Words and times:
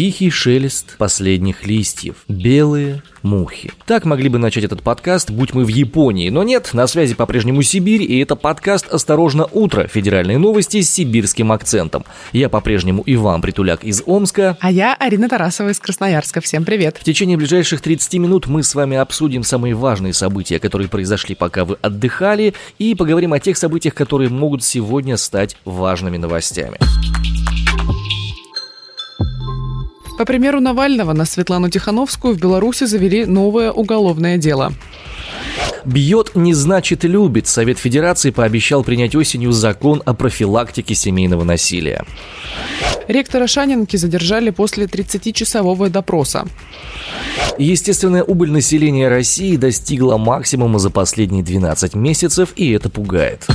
Тихий 0.00 0.30
шелест 0.30 0.96
последних 0.96 1.66
листьев. 1.66 2.24
Белые 2.26 3.02
мухи. 3.20 3.70
Так 3.84 4.06
могли 4.06 4.30
бы 4.30 4.38
начать 4.38 4.64
этот 4.64 4.80
подкаст, 4.80 5.30
будь 5.30 5.52
мы 5.52 5.62
в 5.62 5.68
Японии. 5.68 6.30
Но 6.30 6.42
нет, 6.42 6.70
на 6.72 6.86
связи 6.86 7.14
по-прежнему 7.14 7.60
Сибирь, 7.60 8.04
и 8.04 8.18
это 8.20 8.34
подкаст 8.34 8.88
«Осторожно, 8.88 9.46
утро!» 9.52 9.86
Федеральные 9.88 10.38
новости 10.38 10.80
с 10.80 10.90
сибирским 10.90 11.52
акцентом. 11.52 12.06
Я 12.32 12.48
по-прежнему 12.48 13.02
Иван 13.04 13.42
Притуляк 13.42 13.84
из 13.84 14.02
Омска. 14.06 14.56
А 14.58 14.72
я 14.72 14.94
Арина 14.94 15.28
Тарасова 15.28 15.68
из 15.68 15.78
Красноярска. 15.78 16.40
Всем 16.40 16.64
привет. 16.64 16.96
В 16.98 17.04
течение 17.04 17.36
ближайших 17.36 17.82
30 17.82 18.14
минут 18.14 18.46
мы 18.46 18.62
с 18.62 18.74
вами 18.74 18.96
обсудим 18.96 19.42
самые 19.42 19.74
важные 19.74 20.14
события, 20.14 20.58
которые 20.58 20.88
произошли, 20.88 21.34
пока 21.34 21.66
вы 21.66 21.76
отдыхали, 21.82 22.54
и 22.78 22.94
поговорим 22.94 23.34
о 23.34 23.38
тех 23.38 23.58
событиях, 23.58 23.92
которые 23.92 24.30
могут 24.30 24.64
сегодня 24.64 25.18
стать 25.18 25.58
важными 25.66 26.16
новостями. 26.16 26.78
По 30.20 30.26
примеру 30.26 30.60
Навального 30.60 31.14
на 31.14 31.24
Светлану 31.24 31.70
Тихановскую 31.70 32.34
в 32.34 32.38
Беларуси 32.38 32.84
завели 32.84 33.24
новое 33.24 33.72
уголовное 33.72 34.36
дело. 34.36 34.70
«Бьет 35.86 36.32
не 36.34 36.52
значит 36.52 37.04
любит». 37.04 37.46
Совет 37.46 37.78
Федерации 37.78 38.28
пообещал 38.28 38.84
принять 38.84 39.14
осенью 39.14 39.52
закон 39.52 40.02
о 40.04 40.12
профилактике 40.12 40.94
семейного 40.94 41.44
насилия. 41.44 42.04
Ректора 43.08 43.46
Шанинки 43.46 43.96
задержали 43.96 44.50
после 44.50 44.84
30-часового 44.84 45.88
допроса. 45.88 46.46
Естественная 47.56 48.22
убыль 48.22 48.50
населения 48.50 49.08
России 49.08 49.56
достигла 49.56 50.18
максимума 50.18 50.78
за 50.78 50.90
последние 50.90 51.42
12 51.42 51.94
месяцев, 51.94 52.52
и 52.56 52.70
это 52.72 52.90
пугает. 52.90 53.46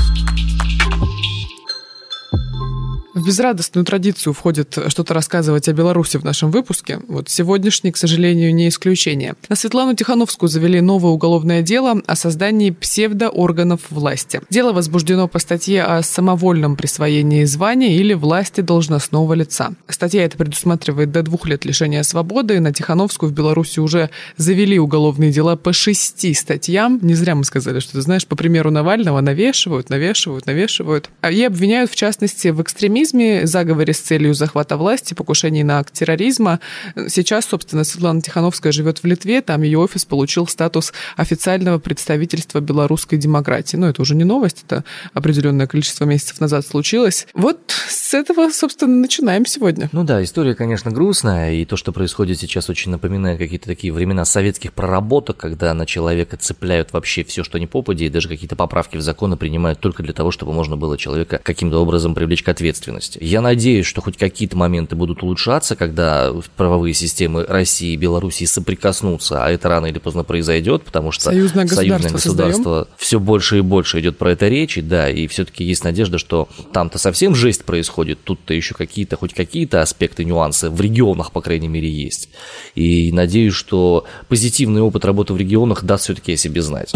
В 3.16 3.26
безрадостную 3.26 3.86
традицию 3.86 4.34
входит 4.34 4.78
что-то 4.90 5.14
рассказывать 5.14 5.70
о 5.70 5.74
Беларуси 5.74 6.18
в 6.18 6.26
нашем 6.26 6.52
выпуске. 6.52 7.00
Вот 7.08 7.30
сегодняшний, 7.30 7.94
к 7.94 7.98
сожалению, 7.98 8.54
не 8.54 8.68
исключение. 8.68 9.36
На 9.48 9.56
Светлану 9.56 9.96
Тихановскую 9.96 10.50
завели 10.50 10.82
новое 10.82 11.12
уголовное 11.14 11.62
дело 11.62 12.02
о 12.06 12.16
создании 12.18 12.72
псевдоорганов 12.72 13.90
власти. 13.90 14.42
Дело 14.50 14.74
возбуждено 14.74 15.30
по 15.30 15.40
статье 15.40 15.84
о 15.84 16.04
самовольном 16.04 16.76
присвоении 16.76 17.46
звания 17.46 17.96
или 17.96 18.14
власти 18.14 18.60
должностного 18.60 19.34
лица. 19.34 19.70
Статья 19.88 20.26
эта 20.26 20.36
предусматривает 20.36 21.14
до 21.14 21.24
двух 21.24 21.48
лет 21.48 21.64
лишения 21.64 22.04
свободы. 22.04 22.60
На 22.60 22.74
Тихановскую 22.74 23.30
в 23.32 23.34
Беларуси 23.34 23.80
уже 23.80 24.10
завели 24.36 24.78
уголовные 24.78 25.32
дела 25.32 25.56
по 25.56 25.72
шести 25.72 26.34
статьям. 26.34 27.00
Не 27.02 27.14
зря 27.14 27.36
мы 27.36 27.46
сказали, 27.46 27.80
что 27.80 27.94
ты 27.94 28.02
знаешь, 28.02 28.28
по 28.28 28.36
примеру 28.36 28.72
Навального 28.72 29.22
навешивают, 29.22 29.90
навешивают, 29.90 30.48
навешивают. 30.48 31.10
И 31.32 31.42
обвиняют, 31.46 31.90
в 31.90 31.96
частности, 31.96 32.50
в 32.50 32.62
экстремизме 32.62 33.05
терроризме, 33.06 33.46
заговоре 33.46 33.94
с 33.94 34.00
целью 34.00 34.34
захвата 34.34 34.78
власти, 34.78 35.14
покушении 35.14 35.64
на 35.64 35.80
акт 35.80 35.94
терроризма. 35.94 36.60
Сейчас, 37.08 37.46
собственно, 37.46 37.84
Светлана 37.84 38.22
Тихановская 38.22 38.72
живет 38.72 39.00
в 39.00 39.06
Литве, 39.06 39.42
там 39.42 39.62
ее 39.62 39.80
офис 39.80 40.06
получил 40.06 40.48
статус 40.48 40.94
официального 41.16 41.80
представительства 41.80 42.60
белорусской 42.60 43.18
демократии. 43.18 43.78
Но 43.78 43.90
это 43.90 44.02
уже 44.02 44.16
не 44.16 44.24
новость, 44.24 44.64
это 44.68 44.84
определенное 45.14 45.68
количество 45.68 46.06
месяцев 46.06 46.40
назад 46.40 46.66
случилось. 46.66 47.28
Вот 47.34 47.60
с 47.88 48.14
этого, 48.14 48.50
собственно, 48.52 48.96
начинаем 48.96 49.46
сегодня. 49.46 49.90
Ну 49.92 50.04
да, 50.04 50.24
история, 50.24 50.56
конечно, 50.56 50.92
грустная, 50.92 51.54
и 51.54 51.66
то, 51.66 51.78
что 51.78 51.92
происходит 51.92 52.40
сейчас, 52.40 52.70
очень 52.70 52.92
напоминает 52.92 53.38
какие-то 53.38 53.68
такие 53.68 53.94
времена 53.94 54.26
советских 54.26 54.74
проработок, 54.74 55.38
когда 55.38 55.74
на 55.74 55.86
человека 55.86 56.38
цепляют 56.38 56.94
вообще 56.94 57.24
все, 57.24 57.44
что 57.44 57.60
не 57.60 57.68
попади, 57.68 58.06
и 58.06 58.10
даже 58.10 58.28
какие-то 58.30 58.56
поправки 58.56 58.98
в 58.98 59.02
законы 59.02 59.38
принимают 59.38 59.80
только 59.80 60.02
для 60.02 60.14
того, 60.14 60.32
чтобы 60.32 60.54
можно 60.54 60.78
было 60.78 60.98
человека 60.98 61.40
каким-то 61.44 61.80
образом 61.80 62.16
привлечь 62.16 62.44
к 62.44 62.50
ответственности 62.50 62.95
ответственности. 62.96 63.20
Я 63.22 63.42
надеюсь, 63.42 63.86
что 63.86 64.02
хоть 64.02 64.18
какие-то 64.18 64.58
моменты 64.58 64.96
будут 64.96 65.24
улучшаться, 65.24 65.76
когда 65.76 66.34
правовые 66.56 66.94
системы 66.94 67.46
России 67.48 67.94
и 67.94 67.98
Белоруссии 67.98 68.46
соприкоснутся, 68.46 69.44
а 69.44 69.50
это 69.50 69.70
рано 69.70 69.88
или 69.88 70.00
поздно 70.00 70.24
произойдет, 70.24 70.84
потому 70.84 71.12
что 71.12 71.26
союзное 71.26 71.66
государство, 71.66 71.98
союзное 71.98 72.12
государство 72.12 72.88
все 72.98 73.20
больше 73.20 73.60
и 73.60 73.62
больше 73.62 74.00
идет 74.00 74.18
про 74.18 74.32
это 74.32 74.48
речи, 74.48 74.82
да, 74.82 75.10
и 75.10 75.28
все-таки 75.28 75.64
есть 75.64 75.84
надежда, 75.84 76.18
что 76.18 76.48
там-то 76.74 76.98
совсем 76.98 77.36
жесть 77.36 77.64
происходит, 77.64 78.20
тут-то 78.24 78.54
еще 78.54 78.74
какие-то, 78.74 79.18
хоть 79.18 79.34
какие-то 79.34 79.82
аспекты, 79.82 80.26
нюансы 80.26 80.70
в 80.70 80.80
регионах, 80.82 81.32
по 81.32 81.42
крайней 81.42 81.68
мере, 81.68 81.90
есть. 81.90 82.30
И 82.76 83.12
надеюсь, 83.12 83.54
что 83.54 84.06
позитивный 84.28 84.82
опыт 84.82 85.06
работы 85.06 85.34
в 85.34 85.38
регионах 85.38 85.84
даст 85.84 86.06
все-таки 86.06 86.34
о 86.34 86.38
себе 86.38 86.62
знать. 86.62 86.94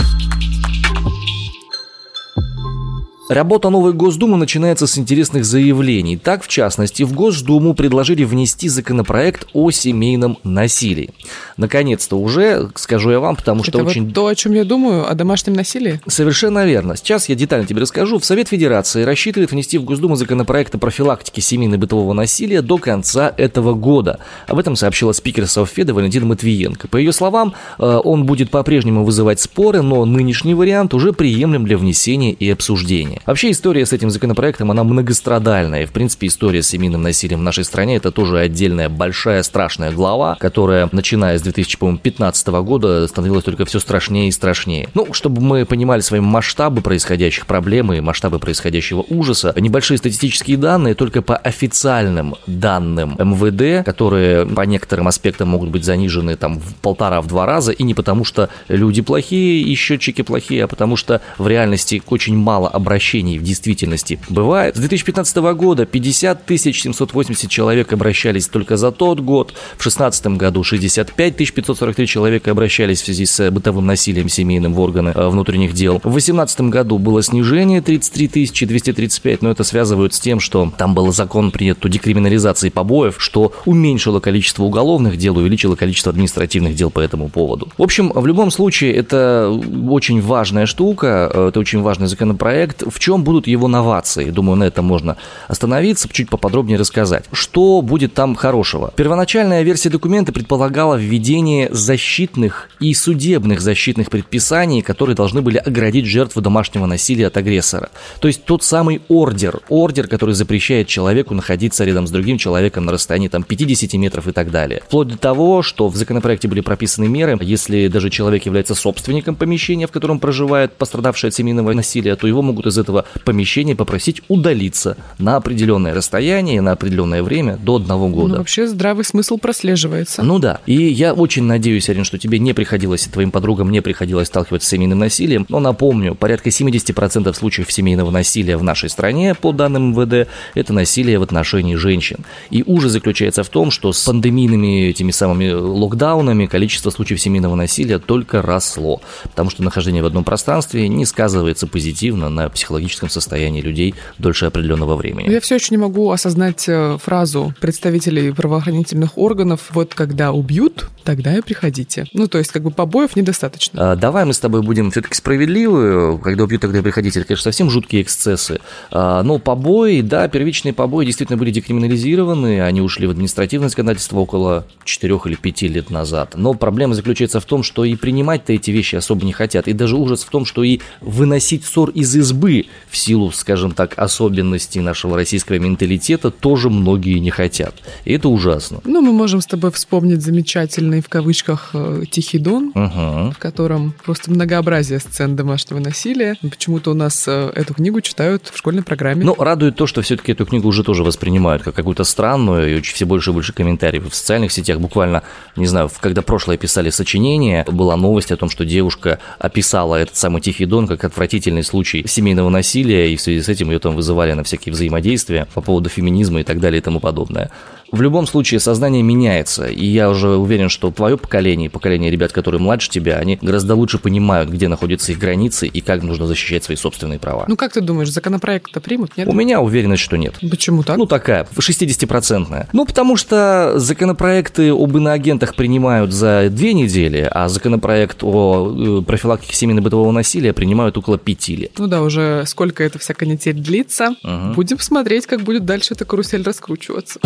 Работа 3.30 3.70
новой 3.70 3.94
Госдумы 3.94 4.38
начинается 4.38 4.88
с 4.88 4.98
интересных 4.98 5.46
заявлений. 5.46 6.18
Так, 6.18 6.44
в 6.44 6.48
частности, 6.48 7.04
в 7.04 7.14
Госдуму 7.14 7.76
предложили 7.76 8.24
внести 8.24 8.68
законопроект 8.70 9.48
о 9.54 9.70
семейном 9.70 10.40
насилии. 10.44 11.12
Наконец-то 11.56 12.16
уже, 12.20 12.72
скажу 12.74 13.12
я 13.12 13.20
вам, 13.20 13.36
потому 13.36 13.64
что 13.64 13.78
Это 13.78 13.88
очень... 13.88 14.06
Вот 14.06 14.16
то, 14.16 14.26
о 14.26 14.34
чем 14.34 14.54
я 14.54 14.64
думаю, 14.64 15.08
о 15.08 15.14
домашнем 15.14 15.54
насилии? 15.54 16.02
Совершенно 16.08 16.66
верно. 16.66 16.98
Сейчас 16.98 17.30
я 17.30 17.36
детально 17.36 17.68
тебе 17.68 17.82
расскажу. 17.82 18.18
В 18.18 18.26
Совет 18.26 18.48
Федерации 18.48 19.04
рассчитывает 19.04 19.52
внести 19.52 19.78
в 19.78 19.84
Госдуму 19.84 20.16
законопроект 20.16 20.74
о 20.74 20.80
профилактике 20.80 21.42
семейно-бытового 21.42 22.14
насилия 22.14 22.64
до 22.64 22.80
конца 22.80 23.32
этого 23.38 23.76
года. 23.76 24.18
Об 24.48 24.58
этом 24.58 24.76
сообщила 24.76 25.12
спикер 25.12 25.46
Совфеда 25.46 25.94
Валентина 25.94 26.26
Матвиенко. 26.26 26.88
По 26.88 26.98
ее 26.98 27.14
словам, 27.14 27.54
э, 27.78 28.02
он 28.04 28.26
будет 28.26 28.50
по-прежнему 28.50 29.06
вызывать 29.06 29.40
споры, 29.40 29.84
но 29.84 30.04
нынешний 30.06 30.56
вариант 30.56 30.96
уже 30.96 31.14
приемлем 31.14 31.66
для 31.66 31.78
внесения 31.78 32.32
и 32.34 32.50
обсуждения. 32.50 33.19
Вообще 33.26 33.52
история 33.52 33.86
с 33.86 33.94
этим 33.94 34.10
законопроектом, 34.10 34.72
она 34.72 34.84
многострадальная. 34.84 35.86
В 35.86 35.92
принципе, 35.92 36.28
история 36.28 36.64
с 36.64 36.68
семейным 36.68 37.02
насилием 37.04 37.40
в 37.42 37.44
нашей 37.44 37.64
стране 37.64 37.98
это 37.98 38.12
тоже 38.12 38.40
отдельная 38.40 38.90
большая 38.90 39.44
страшная 39.44 39.92
глава, 39.92 40.36
которая, 40.40 40.90
начиная 40.92 41.38
с 41.38 41.42
2015 41.42 42.48
года, 42.48 43.08
становилась 43.08 43.44
только 43.44 43.66
все 43.66 43.80
страшнее 43.80 44.30
и 44.30 44.32
страшнее. 44.32 44.90
Ну, 44.94 45.14
чтобы 45.14 45.42
мы 45.42 45.66
понимали 45.66 46.02
свои 46.02 46.22
масштабы 46.22 46.82
происходящих 46.82 47.46
проблем 47.46 47.94
и 47.94 48.00
масштабы 48.00 48.40
происходящего 48.40 49.06
ужаса, 49.10 49.54
небольшие 49.58 49.98
статистические 49.98 50.58
данные 50.58 50.96
только 50.96 51.22
по 51.22 51.36
официальным 51.36 52.36
данным 52.48 53.16
МВД, 53.20 53.86
которые 53.86 54.46
по 54.46 54.62
некоторым 54.62 55.08
аспектам 55.08 55.50
могут 55.50 55.70
быть 55.70 55.84
занижены 55.84 56.36
там 56.36 56.60
в 56.60 56.76
полтора-два 56.76 57.46
раза, 57.46 57.72
и 57.72 57.84
не 57.84 57.94
потому 57.94 58.26
что 58.26 58.50
люди 58.70 59.02
плохие 59.02 59.62
и 59.62 59.76
счетчики 59.76 60.22
плохие, 60.22 60.64
а 60.64 60.68
потому 60.68 60.96
что 60.96 61.22
в 61.38 61.48
реальности 61.48 62.02
очень 62.08 62.38
мало 62.38 62.70
обращений 62.70 63.09
обращений 63.10 63.40
в 63.40 63.44
действительности 63.44 64.20
бывает. 64.30 64.76
С 64.76 64.80
2015 64.80 65.38
года 65.38 65.86
50 65.86 66.42
780 66.48 67.50
человек 67.50 67.92
обращались 67.94 68.48
только 68.48 68.78
за 68.78 68.92
тот 68.92 69.20
год. 69.20 69.52
В 69.78 69.84
2016 69.84 70.28
году 70.38 70.64
65 70.64 71.36
543 71.36 72.08
человека 72.08 72.52
обращались 72.52 73.02
в 73.02 73.06
связи 73.06 73.26
с 73.26 73.50
бытовым 73.50 73.86
насилием 73.86 74.30
семейным 74.30 74.74
в 74.74 74.80
органы 74.80 75.12
э, 75.16 75.28
внутренних 75.30 75.74
дел. 75.74 75.96
В 75.96 76.12
2018 76.12 76.62
году 76.62 77.00
было 77.00 77.24
снижение 77.24 77.82
33 77.82 78.52
235, 78.68 79.42
но 79.42 79.52
это 79.52 79.64
связывают 79.64 80.14
с 80.14 80.20
тем, 80.20 80.40
что 80.40 80.72
там 80.78 80.94
был 80.94 81.12
закон 81.12 81.52
принят 81.52 81.84
о 81.86 81.90
декриминализации 81.90 82.70
побоев, 82.70 83.16
что 83.18 83.54
уменьшило 83.66 84.20
количество 84.20 84.64
уголовных 84.64 85.18
дел, 85.18 85.38
увеличило 85.38 85.76
количество 85.76 86.12
административных 86.12 86.76
дел 86.76 86.92
по 86.92 87.00
этому 87.00 87.30
поводу. 87.30 87.70
В 87.78 87.84
общем, 87.84 88.12
в 88.14 88.26
любом 88.28 88.52
случае, 88.52 88.94
это 88.94 89.50
очень 89.90 90.22
важная 90.22 90.66
штука, 90.68 91.32
э, 91.34 91.48
это 91.48 91.60
очень 91.60 91.82
важный 91.82 92.08
законопроект. 92.08 92.84
В 92.88 92.99
чем 93.00 93.24
будут 93.24 93.48
его 93.48 93.68
новации? 93.68 94.30
Думаю, 94.30 94.58
на 94.58 94.66
этом 94.66 94.86
можно 94.86 95.18
остановиться, 95.48 96.08
чуть 96.12 96.30
поподробнее 96.30 96.78
рассказать. 96.78 97.26
Что 97.32 97.82
будет 97.82 98.14
там 98.14 98.36
хорошего? 98.36 98.94
Первоначальная 98.96 99.64
версия 99.64 99.90
документа 99.90 100.32
предполагала 100.32 100.96
введение 100.96 101.70
защитных 101.72 102.70
и 102.80 102.94
судебных 102.94 103.62
защитных 103.62 104.10
предписаний, 104.10 104.82
которые 104.82 105.16
должны 105.16 105.42
были 105.42 105.58
оградить 105.58 106.06
жертву 106.06 106.42
домашнего 106.42 106.86
насилия 106.86 107.28
от 107.28 107.38
агрессора. 107.38 107.90
То 108.20 108.28
есть 108.28 108.44
тот 108.44 108.64
самый 108.64 109.02
ордер, 109.08 109.62
ордер, 109.70 110.08
который 110.08 110.36
запрещает 110.36 110.88
человеку 110.88 111.34
находиться 111.34 111.86
рядом 111.86 112.06
с 112.06 112.12
другим 112.12 112.38
человеком 112.38 112.86
на 112.86 112.92
расстоянии 112.92 113.30
там 113.30 113.44
50 113.44 113.94
метров 113.94 114.28
и 114.28 114.32
так 114.32 114.52
далее. 114.52 114.82
Вплоть 114.86 115.08
до 115.08 115.18
того, 115.18 115.62
что 115.62 115.88
в 115.88 115.96
законопроекте 115.96 116.48
были 116.48 116.62
прописаны 116.62 117.08
меры, 117.08 117.38
если 117.42 117.88
даже 117.88 118.10
человек 118.10 118.46
является 118.46 118.76
собственником 118.76 119.36
помещения, 119.36 119.88
в 119.88 119.92
котором 119.92 120.20
проживает 120.20 120.74
пострадавший 120.74 121.30
от 121.30 121.36
семейного 121.36 121.74
насилия, 121.74 122.16
то 122.16 122.28
его 122.28 122.42
могут 122.42 122.66
из 122.66 122.78
этого 122.80 123.06
помещения 123.26 123.76
попросить 123.76 124.22
удалиться 124.28 124.98
на 125.18 125.36
определенное 125.36 125.94
расстояние, 125.94 126.62
на 126.62 126.72
определенное 126.72 127.24
время 127.24 127.58
до 127.58 127.76
одного 127.76 128.08
года. 128.08 128.34
Ну, 128.34 128.38
вообще 128.40 128.68
здравый 128.68 129.06
смысл 129.06 129.38
прослеживается. 129.38 130.24
Ну 130.24 130.40
да. 130.40 130.60
И 130.66 130.74
я 130.74 131.14
очень 131.14 131.44
надеюсь, 131.44 131.90
Арин, 131.90 132.04
что 132.04 132.18
тебе 132.18 132.40
не 132.40 132.54
приходилось, 132.54 133.08
и 133.08 133.10
твоим 133.10 133.32
подругам 133.32 133.72
не 133.72 133.82
приходилось 133.82 134.28
сталкиваться 134.28 134.68
с 134.68 134.72
семейным 134.72 135.00
насилием. 135.00 135.46
Но 135.50 135.60
напомню, 135.60 136.16
порядка 136.16 136.50
70% 136.50 137.34
случаев 137.34 137.72
семейного 137.72 138.12
насилия 138.12 138.58
в 138.58 138.64
нашей 138.64 138.90
стране, 138.90 139.36
по 139.36 139.52
данным 139.52 139.92
МВД, 139.92 140.30
это 140.56 140.74
насилие 140.74 141.20
в 141.20 141.24
отношении 141.24 141.76
женщин. 141.76 142.26
И 142.50 142.64
ужас 142.66 142.92
заключается 142.92 143.44
в 143.44 143.50
том, 143.50 143.72
что 143.72 143.92
с 143.92 144.04
пандемийными 144.06 144.90
этими 144.90 145.12
самыми 145.12 145.52
локдаунами 145.52 146.46
количество 146.46 146.90
случаев 146.90 147.20
семейного 147.20 147.56
насилия 147.56 148.00
только 148.00 148.42
росло. 148.42 149.02
Потому 149.24 149.50
что 149.50 149.64
нахождение 149.64 150.04
в 150.04 150.06
одном 150.06 150.24
пространстве 150.24 150.88
не 150.88 151.06
сказывается 151.06 151.68
позитивно 151.68 152.30
на 152.30 152.50
психологии 152.50 152.69
психологическом 152.70 153.10
состоянии 153.10 153.62
людей 153.62 153.96
дольше 154.20 154.46
определенного 154.46 154.96
времени. 154.96 155.30
Я 155.30 155.42
все 155.42 155.56
еще 155.56 155.70
не 155.72 155.78
могу 155.78 156.12
осознать 156.12 156.66
э, 156.68 156.98
фразу 157.02 157.54
представителей 157.60 158.32
правоохранительных 158.32 159.18
органов 159.18 159.70
«вот 159.72 159.96
когда 159.96 160.32
убьют, 160.32 160.88
тогда 161.04 161.36
и 161.36 161.42
приходите». 161.42 162.06
Ну, 162.14 162.28
то 162.28 162.38
есть, 162.38 162.52
как 162.52 162.62
бы 162.62 162.70
побоев 162.70 163.16
недостаточно. 163.16 163.94
А, 163.94 163.96
давай 163.96 164.26
мы 164.26 164.34
с 164.34 164.40
тобой 164.40 164.62
будем 164.62 164.92
все-таки 164.92 165.16
справедливы. 165.16 166.20
Когда 166.20 166.44
убьют, 166.44 166.62
тогда 166.62 166.80
и 166.80 166.82
приходите. 166.82 167.20
Это, 167.20 167.28
конечно, 167.28 167.44
совсем 167.44 167.72
жуткие 167.72 168.04
эксцессы. 168.04 168.60
А, 168.92 169.24
но 169.24 169.40
побои, 169.40 170.02
да, 170.02 170.28
первичные 170.28 170.74
побои 170.74 171.06
действительно 171.06 171.38
были 171.38 171.50
декриминализированы. 171.50 172.62
Они 172.62 172.82
ушли 172.82 173.08
в 173.08 173.12
административное 173.12 173.70
законодательство 173.70 174.20
около 174.20 174.66
4 174.84 175.20
или 175.26 175.36
5 175.36 175.62
лет 175.64 175.90
назад. 175.90 176.34
Но 176.36 176.54
проблема 176.54 176.94
заключается 176.94 177.40
в 177.40 177.46
том, 177.46 177.64
что 177.64 177.84
и 177.84 177.96
принимать-то 177.96 178.54
эти 178.54 178.70
вещи 178.70 178.96
особо 178.96 179.26
не 179.26 179.34
хотят. 179.34 179.68
И 179.68 179.74
даже 179.74 179.96
ужас 179.96 180.24
в 180.24 180.30
том, 180.30 180.46
что 180.46 180.64
и 180.64 180.80
выносить 181.02 181.66
ссор 181.66 181.90
из 181.90 182.16
избы 182.16 182.59
в 182.90 182.98
силу, 182.98 183.32
скажем 183.32 183.72
так, 183.72 183.98
особенностей 183.98 184.80
нашего 184.82 185.16
российского 185.16 185.60
менталитета 185.60 186.32
тоже 186.32 186.70
многие 186.70 187.20
не 187.20 187.30
хотят. 187.30 187.76
И 188.06 188.14
это 188.14 188.30
ужасно. 188.30 188.80
Ну, 188.84 189.02
мы 189.02 189.12
можем 189.12 189.42
с 189.42 189.46
тобой 189.46 189.72
вспомнить 189.72 190.22
замечательный, 190.22 191.02
в 191.02 191.10
кавычках, 191.10 191.72
э, 191.74 192.04
«Тихий 192.10 192.40
дон», 192.40 192.72
угу. 192.76 193.32
в 193.32 193.38
котором 193.40 193.94
просто 194.04 194.32
многообразие 194.32 195.00
сцен 195.00 195.36
домашнего 195.36 195.80
насилия. 195.80 196.38
Почему-то 196.42 196.92
у 196.92 196.94
нас 196.94 197.26
э, 197.28 197.52
эту 197.56 197.74
книгу 197.74 198.02
читают 198.02 198.50
в 198.54 198.58
школьной 198.58 198.84
программе. 198.84 199.24
Но 199.24 199.36
радует 199.36 199.76
то, 199.76 199.88
что 199.88 200.02
все-таки 200.02 200.32
эту 200.32 200.46
книгу 200.46 200.68
уже 200.68 200.84
тоже 200.84 201.04
воспринимают 201.04 201.64
как 201.64 201.76
какую-то 201.76 202.04
странную, 202.04 202.72
и 202.72 202.78
очень 202.78 202.94
все 202.94 203.06
больше 203.06 203.32
и 203.32 203.34
больше 203.34 203.54
комментариев 203.54 204.10
в 204.10 204.16
социальных 204.16 204.52
сетях. 204.52 204.80
Буквально, 204.80 205.24
не 205.56 205.68
знаю, 205.68 205.90
когда 206.00 206.22
прошлое 206.22 206.58
писали 206.58 206.90
сочинение, 206.90 207.66
была 207.72 207.96
новость 207.96 208.32
о 208.32 208.38
том, 208.38 208.50
что 208.50 208.66
девушка 208.66 209.20
описала 209.38 209.96
этот 209.96 210.16
самый 210.16 210.42
Тихий 210.42 210.66
Дон 210.66 210.88
как 210.88 211.04
отвратительный 211.04 211.64
случай 211.64 212.06
семейного 212.08 212.49
насилия, 212.50 213.12
и 213.12 213.16
в 213.16 213.22
связи 213.22 213.42
с 213.42 213.50
этим 213.50 213.72
ее 213.72 213.80
там 213.80 213.96
вызывали 213.96 214.34
на 214.34 214.44
всякие 214.44 214.74
взаимодействия 214.74 215.48
по 215.54 215.62
поводу 215.62 215.90
феминизма 215.90 216.42
и 216.42 216.44
так 216.44 216.60
далее 216.60 216.80
и 216.80 216.82
тому 216.82 217.00
подобное. 217.00 217.52
В 217.92 218.02
любом 218.02 218.28
случае, 218.28 218.60
сознание 218.60 219.02
меняется, 219.02 219.68
и 219.68 219.86
я 219.86 220.10
уже 220.10 220.30
уверен, 220.30 220.70
что 220.70 220.92
твое 220.92 221.18
поколение, 221.18 221.70
поколение 221.70 222.12
ребят, 222.12 222.32
которые 222.32 222.62
младше 222.62 222.90
тебя, 222.90 223.18
они 223.18 223.38
гораздо 223.42 223.76
лучше 223.76 223.98
понимают, 223.98 224.50
где 224.50 224.68
находятся 224.68 225.12
их 225.12 225.20
границы 225.20 225.68
и 225.68 225.82
как 225.82 226.04
нужно 226.04 226.28
защищать 226.28 226.64
свои 226.64 226.78
собственные 226.78 227.20
права. 227.20 227.46
Ну, 227.48 227.56
как 227.56 227.74
ты 227.74 227.82
думаешь, 227.82 228.12
законопроект-то 228.12 228.80
примут, 228.80 229.18
нет? 229.18 229.28
У 229.28 229.34
меня 229.34 229.62
уверенность, 229.62 230.04
что 230.04 230.18
нет. 230.18 230.36
Почему 230.50 230.84
так? 230.84 230.98
Ну, 230.98 231.06
такая, 231.06 231.48
60-процентная. 231.58 232.68
Ну, 232.74 232.86
потому 232.86 233.16
что 233.18 233.74
законопроекты 233.78 234.72
об 234.72 234.96
иноагентах 234.96 235.56
принимают 235.56 236.14
за 236.14 236.48
две 236.50 236.74
недели, 236.74 237.28
а 237.32 237.50
законопроект 237.50 238.24
о 238.24 239.00
э, 239.00 239.02
профилактике 239.02 239.56
семейно-бытового 239.56 240.12
насилия 240.12 240.54
принимают 240.54 240.98
около 240.98 241.18
пяти 241.18 241.56
лет. 241.56 241.72
Ну 241.78 241.88
да, 241.88 242.02
уже 242.02 242.44
сколько 242.46 242.84
эта 242.84 243.00
вся 243.00 243.14
канитель 243.14 243.54
длится. 243.54 244.16
Угу. 244.24 244.54
Будем 244.56 244.80
смотреть, 244.80 245.26
как 245.26 245.42
будет 245.42 245.66
дальше 245.66 245.94
эта 245.94 246.06
карусель 246.06 246.44
раскручиваться. 246.44 247.20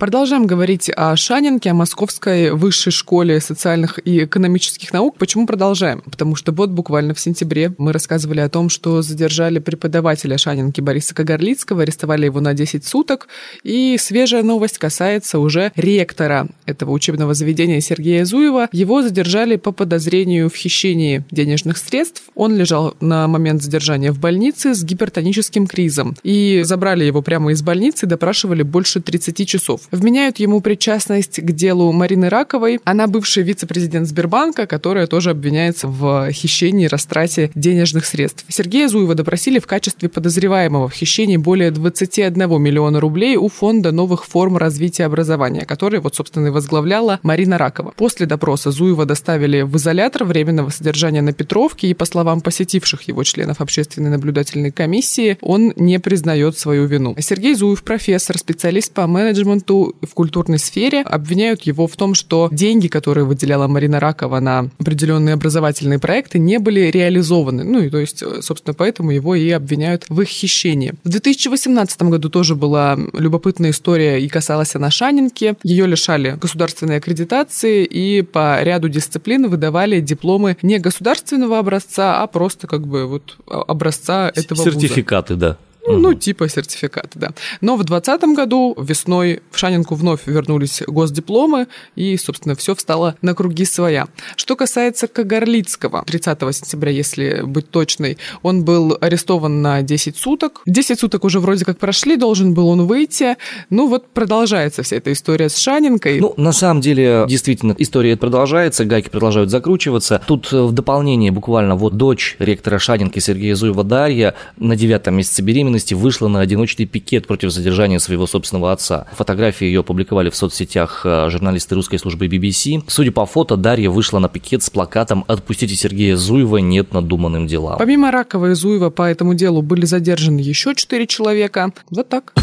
Продолжаем 0.00 0.46
говорить 0.46 0.88
о 0.94 1.16
Шанинке, 1.16 1.70
о 1.70 1.74
Московской 1.74 2.52
высшей 2.52 2.92
школе 2.92 3.40
социальных 3.40 3.98
и 4.06 4.26
экономических 4.26 4.92
наук. 4.92 5.16
Почему 5.18 5.44
продолжаем? 5.44 6.02
Потому 6.02 6.36
что 6.36 6.52
вот 6.52 6.70
буквально 6.70 7.14
в 7.14 7.18
сентябре 7.18 7.72
мы 7.78 7.92
рассказывали 7.92 8.38
о 8.38 8.48
том, 8.48 8.68
что 8.68 9.02
задержали 9.02 9.58
преподавателя 9.58 10.38
Шанинки 10.38 10.80
Бориса 10.80 11.16
Кагарлицкого, 11.16 11.82
арестовали 11.82 12.26
его 12.26 12.38
на 12.38 12.54
10 12.54 12.84
суток. 12.84 13.26
И 13.64 13.96
свежая 13.98 14.44
новость 14.44 14.78
касается 14.78 15.40
уже 15.40 15.72
ректора 15.74 16.46
этого 16.64 16.92
учебного 16.92 17.34
заведения 17.34 17.80
Сергея 17.80 18.24
Зуева. 18.24 18.68
Его 18.70 19.02
задержали 19.02 19.56
по 19.56 19.72
подозрению 19.72 20.48
в 20.48 20.54
хищении 20.54 21.24
денежных 21.32 21.76
средств. 21.76 22.22
Он 22.36 22.56
лежал 22.56 22.94
на 23.00 23.26
момент 23.26 23.64
задержания 23.64 24.12
в 24.12 24.20
больнице 24.20 24.76
с 24.76 24.84
гипертоническим 24.84 25.66
кризом. 25.66 26.14
И 26.22 26.60
забрали 26.62 27.02
его 27.02 27.20
прямо 27.20 27.50
из 27.50 27.62
больницы, 27.62 28.06
допрашивали 28.06 28.62
больше 28.62 29.00
30 29.00 29.44
часов. 29.48 29.87
Вменяют 29.90 30.38
ему 30.38 30.60
причастность 30.60 31.40
к 31.40 31.52
делу 31.52 31.92
Марины 31.92 32.28
Раковой. 32.28 32.80
Она 32.84 33.06
бывший 33.06 33.42
вице-президент 33.42 34.06
Сбербанка, 34.06 34.66
которая 34.66 35.06
тоже 35.06 35.30
обвиняется 35.30 35.88
в 35.88 36.30
хищении 36.32 36.84
и 36.84 36.88
растрате 36.88 37.50
денежных 37.54 38.04
средств. 38.04 38.44
Сергея 38.48 38.88
Зуева 38.88 39.14
допросили 39.14 39.58
в 39.58 39.66
качестве 39.66 40.08
подозреваемого 40.08 40.88
в 40.88 40.92
хищении 40.92 41.36
более 41.36 41.70
21 41.70 42.60
миллиона 42.60 43.00
рублей 43.00 43.36
у 43.36 43.48
Фонда 43.48 43.92
новых 43.92 44.26
форм 44.26 44.56
развития 44.56 45.04
образования, 45.04 45.64
который, 45.64 46.00
вот, 46.00 46.14
собственно, 46.14 46.48
и 46.48 46.50
возглавляла 46.50 47.20
Марина 47.22 47.56
Ракова. 47.56 47.92
После 47.96 48.26
допроса 48.26 48.70
Зуева 48.70 49.06
доставили 49.06 49.62
в 49.62 49.76
изолятор 49.76 50.24
временного 50.24 50.70
содержания 50.70 51.22
на 51.22 51.32
Петровке, 51.32 51.88
и, 51.88 51.94
по 51.94 52.04
словам 52.04 52.40
посетивших 52.40 53.02
его 53.02 53.24
членов 53.24 53.60
общественной 53.60 54.10
наблюдательной 54.10 54.70
комиссии, 54.70 55.38
он 55.40 55.72
не 55.76 55.98
признает 55.98 56.58
свою 56.58 56.86
вину. 56.86 57.16
Сергей 57.18 57.54
Зуев, 57.54 57.82
профессор, 57.82 58.38
специалист 58.38 58.92
по 58.92 59.06
менеджменту 59.06 59.77
в 60.02 60.14
культурной 60.14 60.58
сфере 60.58 61.02
обвиняют 61.02 61.62
его 61.62 61.86
в 61.86 61.96
том, 61.96 62.14
что 62.14 62.48
деньги, 62.52 62.88
которые 62.88 63.24
выделяла 63.24 63.66
Марина 63.68 64.00
Ракова 64.00 64.40
на 64.40 64.70
определенные 64.78 65.34
образовательные 65.34 65.98
проекты, 65.98 66.38
не 66.38 66.58
были 66.58 66.90
реализованы. 66.90 67.64
Ну 67.64 67.80
и 67.80 67.90
то 67.90 67.98
есть, 67.98 68.22
собственно, 68.42 68.74
поэтому 68.74 69.10
его 69.10 69.34
и 69.34 69.50
обвиняют 69.50 70.04
в 70.08 70.20
их 70.20 70.28
хищении. 70.28 70.94
В 71.04 71.08
2018 71.08 72.02
году 72.02 72.28
тоже 72.28 72.54
была 72.54 72.98
любопытная 73.12 73.70
история 73.70 74.18
и 74.18 74.28
касалась 74.28 74.74
она 74.74 74.90
Шанинки. 74.90 75.56
Ее 75.62 75.86
лишали 75.86 76.36
государственной 76.40 76.96
аккредитации 76.96 77.84
и 77.84 78.22
по 78.22 78.62
ряду 78.62 78.88
дисциплин 78.88 79.48
выдавали 79.48 80.00
дипломы 80.00 80.56
не 80.62 80.78
государственного 80.78 81.58
образца, 81.58 82.22
а 82.22 82.26
просто 82.26 82.66
как 82.66 82.86
бы 82.86 83.06
вот 83.06 83.36
образца 83.46 84.30
этого 84.34 84.64
Сертификаты, 84.64 85.34
вуза. 85.34 85.46
да. 85.46 85.67
Угу. 85.88 85.98
Ну, 85.98 86.14
типа 86.14 86.48
сертификата, 86.48 87.18
да. 87.18 87.30
Но 87.60 87.76
в 87.76 87.84
2020 87.84 88.36
году 88.36 88.76
весной 88.80 89.40
в 89.50 89.58
Шанинку 89.58 89.94
вновь 89.94 90.20
вернулись 90.26 90.82
госдипломы, 90.86 91.66
и, 91.96 92.16
собственно, 92.16 92.54
все 92.54 92.74
встало 92.74 93.16
на 93.22 93.34
круги 93.34 93.64
своя. 93.64 94.06
Что 94.36 94.56
касается 94.56 95.08
Кагарлицкого, 95.08 96.04
30 96.06 96.38
сентября, 96.54 96.90
если 96.92 97.42
быть 97.42 97.70
точной, 97.70 98.18
он 98.42 98.64
был 98.64 98.96
арестован 99.00 99.62
на 99.62 99.82
10 99.82 100.16
суток. 100.16 100.62
10 100.66 101.00
суток 101.00 101.24
уже 101.24 101.40
вроде 101.40 101.64
как 101.64 101.78
прошли, 101.78 102.16
должен 102.16 102.54
был 102.54 102.68
он 102.68 102.86
выйти. 102.86 103.36
Ну, 103.70 103.88
вот 103.88 104.08
продолжается 104.08 104.82
вся 104.82 104.96
эта 104.96 105.12
история 105.12 105.48
с 105.48 105.56
Шанинкой. 105.56 106.20
Ну, 106.20 106.34
на 106.36 106.52
самом 106.52 106.80
деле, 106.80 107.24
действительно, 107.28 107.74
история 107.78 108.16
продолжается, 108.16 108.84
гайки 108.84 109.08
продолжают 109.08 109.50
закручиваться. 109.50 110.20
Тут 110.26 110.52
э, 110.52 110.60
в 110.60 110.72
дополнение 110.72 111.30
буквально 111.30 111.76
вот 111.76 111.94
дочь 111.96 112.36
ректора 112.38 112.78
Шанинки 112.78 113.18
Сергея 113.18 113.54
Зуева 113.54 113.84
Дарья 113.84 114.34
на 114.56 114.76
девятом 114.76 115.16
месяце 115.16 115.42
беременности 115.42 115.77
беременности 115.78 115.94
вышла 115.94 116.28
на 116.28 116.40
одиночный 116.40 116.86
пикет 116.86 117.26
против 117.26 117.50
задержания 117.50 117.98
своего 117.98 118.26
собственного 118.26 118.72
отца. 118.72 119.06
Фотографии 119.16 119.64
ее 119.64 119.80
опубликовали 119.80 120.30
в 120.30 120.36
соцсетях 120.36 121.02
э, 121.04 121.28
журналисты 121.30 121.74
русской 121.74 121.98
службы 121.98 122.26
BBC. 122.26 122.82
Судя 122.88 123.12
по 123.12 123.26
фото, 123.26 123.56
Дарья 123.56 123.90
вышла 123.90 124.18
на 124.18 124.28
пикет 124.28 124.62
с 124.62 124.70
плакатом 124.70 125.24
«Отпустите 125.28 125.74
Сергея 125.74 126.16
Зуева, 126.16 126.58
нет 126.58 126.92
надуманным 126.92 127.46
делам». 127.46 127.78
Помимо 127.78 128.10
Ракова 128.10 128.50
и 128.50 128.54
Зуева 128.54 128.90
по 128.90 129.02
этому 129.02 129.34
делу 129.34 129.62
были 129.62 129.86
задержаны 129.86 130.40
еще 130.40 130.74
четыре 130.74 131.06
человека. 131.06 131.72
Вот 131.90 132.08
так. 132.08 132.34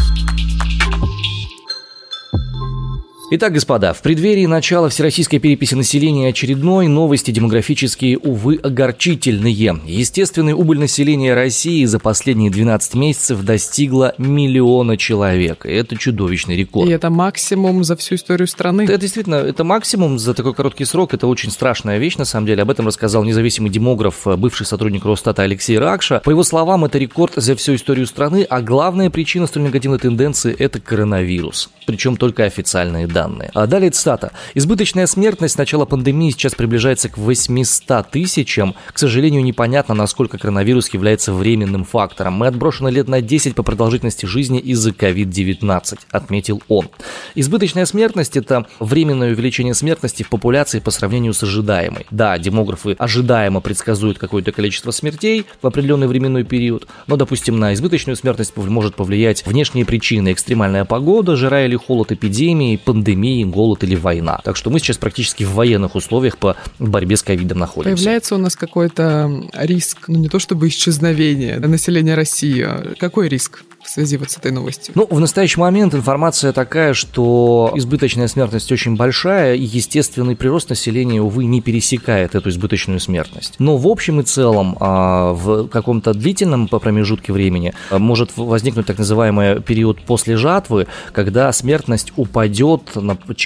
Итак, 3.28 3.54
господа, 3.54 3.92
в 3.92 4.02
преддверии 4.02 4.46
начала 4.46 4.88
всероссийской 4.88 5.40
переписи 5.40 5.74
населения 5.74 6.28
очередной 6.28 6.86
новости 6.86 7.32
демографические, 7.32 8.18
увы, 8.18 8.60
огорчительные. 8.62 9.80
Естественный 9.84 10.52
убыль 10.52 10.78
населения 10.78 11.34
России 11.34 11.84
за 11.86 11.98
последние 11.98 12.52
12 12.52 12.94
месяцев 12.94 13.42
достигла 13.42 14.14
миллиона 14.16 14.96
человек. 14.96 15.66
Это 15.66 15.96
чудовищный 15.96 16.54
рекорд. 16.56 16.88
И 16.88 16.92
это 16.92 17.10
максимум 17.10 17.82
за 17.82 17.96
всю 17.96 18.14
историю 18.14 18.46
страны. 18.46 18.82
Это 18.82 18.96
действительно, 18.96 19.34
это 19.34 19.64
максимум 19.64 20.20
за 20.20 20.32
такой 20.32 20.54
короткий 20.54 20.84
срок. 20.84 21.12
Это 21.12 21.26
очень 21.26 21.50
страшная 21.50 21.98
вещь, 21.98 22.18
на 22.18 22.26
самом 22.26 22.46
деле. 22.46 22.62
Об 22.62 22.70
этом 22.70 22.86
рассказал 22.86 23.24
независимый 23.24 23.72
демограф, 23.72 24.24
бывший 24.24 24.66
сотрудник 24.66 25.04
Росстата 25.04 25.42
Алексей 25.42 25.76
Ракша. 25.76 26.20
По 26.24 26.30
его 26.30 26.44
словам, 26.44 26.84
это 26.84 26.96
рекорд 26.98 27.32
за 27.34 27.56
всю 27.56 27.74
историю 27.74 28.06
страны, 28.06 28.46
а 28.48 28.60
главная 28.62 29.10
причина 29.10 29.48
столь 29.48 29.64
негативной 29.64 29.98
тенденции– 29.98 30.54
это 30.58 30.80
коронавирус. 30.80 31.70
Причем 31.86 32.16
только 32.16 32.44
официальные 32.44 33.08
данные. 33.16 33.50
А 33.54 33.66
далее 33.66 33.90
цитата. 33.90 34.32
«Избыточная 34.52 35.06
смертность 35.06 35.54
с 35.54 35.56
начала 35.58 35.86
пандемии 35.86 36.30
сейчас 36.30 36.54
приближается 36.54 37.08
к 37.08 37.16
800 37.16 38.10
тысячам. 38.10 38.74
К 38.92 38.98
сожалению, 38.98 39.42
непонятно, 39.42 39.94
насколько 39.94 40.36
коронавирус 40.36 40.92
является 40.92 41.32
временным 41.32 41.84
фактором. 41.84 42.34
Мы 42.34 42.46
отброшены 42.46 42.90
лет 42.90 43.08
на 43.08 43.22
10 43.22 43.54
по 43.54 43.62
продолжительности 43.62 44.26
жизни 44.26 44.58
из-за 44.58 44.90
COVID-19», 44.90 45.98
отметил 46.10 46.62
он. 46.68 46.90
Избыточная 47.34 47.86
смертность– 47.86 48.36
это 48.42 48.66
временное 48.80 49.32
увеличение 49.32 49.72
смертности 49.72 50.22
в 50.22 50.28
популяции 50.28 50.80
по 50.80 50.90
сравнению 50.90 51.32
с 51.32 51.42
ожидаемой. 51.42 52.06
Да, 52.10 52.36
демографы 52.36 52.96
ожидаемо 52.98 53.60
предсказуют 53.60 54.18
какое-то 54.18 54.52
количество 54.52 54.90
смертей 54.90 55.46
в 55.62 55.66
определенный 55.66 56.06
временной 56.06 56.44
период, 56.44 56.86
но, 57.06 57.16
допустим, 57.16 57.58
на 57.58 57.72
избыточную 57.72 58.16
смертность 58.16 58.54
может 58.56 58.94
повлиять 58.94 59.46
внешние 59.46 59.86
причины– 59.86 60.32
экстремальная 60.34 60.84
погода, 60.84 61.34
жара 61.36 61.64
или 61.64 61.76
холод, 61.76 62.12
эпидемии, 62.12 62.76
пандемия, 62.76 63.05
пандемии, 63.06 63.44
голод 63.44 63.84
или 63.84 63.94
война. 63.94 64.40
Так 64.44 64.56
что 64.56 64.70
мы 64.70 64.78
сейчас 64.78 64.98
практически 64.98 65.44
в 65.44 65.52
военных 65.52 65.94
условиях 65.94 66.38
по 66.38 66.56
борьбе 66.78 67.16
с 67.16 67.22
ковидом 67.22 67.58
находимся. 67.58 67.96
Появляется 67.96 68.34
у 68.34 68.38
нас 68.38 68.56
какой-то 68.56 69.30
риск, 69.54 70.08
ну 70.08 70.18
не 70.18 70.28
то 70.28 70.38
чтобы 70.38 70.68
исчезновение 70.68 71.58
населения 71.58 72.14
России, 72.14 72.62
а 72.62 72.94
какой 72.98 73.28
риск? 73.28 73.62
В 73.86 73.90
связи 73.90 74.16
вот 74.16 74.30
с 74.30 74.36
этой 74.36 74.50
новостью? 74.50 74.92
Ну, 74.96 75.06
в 75.08 75.20
настоящий 75.20 75.60
момент 75.60 75.94
информация 75.94 76.52
такая, 76.52 76.92
что 76.92 77.72
избыточная 77.76 78.28
смертность 78.28 78.70
очень 78.72 78.96
большая, 78.96 79.54
и 79.54 79.62
естественный 79.62 80.36
прирост 80.36 80.70
населения, 80.70 81.22
увы, 81.22 81.44
не 81.44 81.60
пересекает 81.60 82.34
эту 82.34 82.50
избыточную 82.50 83.00
смертность. 83.00 83.54
Но 83.58 83.76
в 83.76 83.86
общем 83.86 84.20
и 84.20 84.24
целом 84.24 84.76
а, 84.80 85.32
в 85.32 85.68
каком-то 85.68 86.12
длительном 86.14 86.68
промежутке 86.68 87.32
времени 87.32 87.72
а, 87.90 87.98
может 87.98 88.36
возникнуть 88.36 88.86
так 88.86 88.98
называемый 88.98 89.62
период 89.62 90.02
после 90.02 90.36
жатвы, 90.36 90.88
когда 91.12 91.52
смертность 91.52 92.12
упадет, 92.16 92.82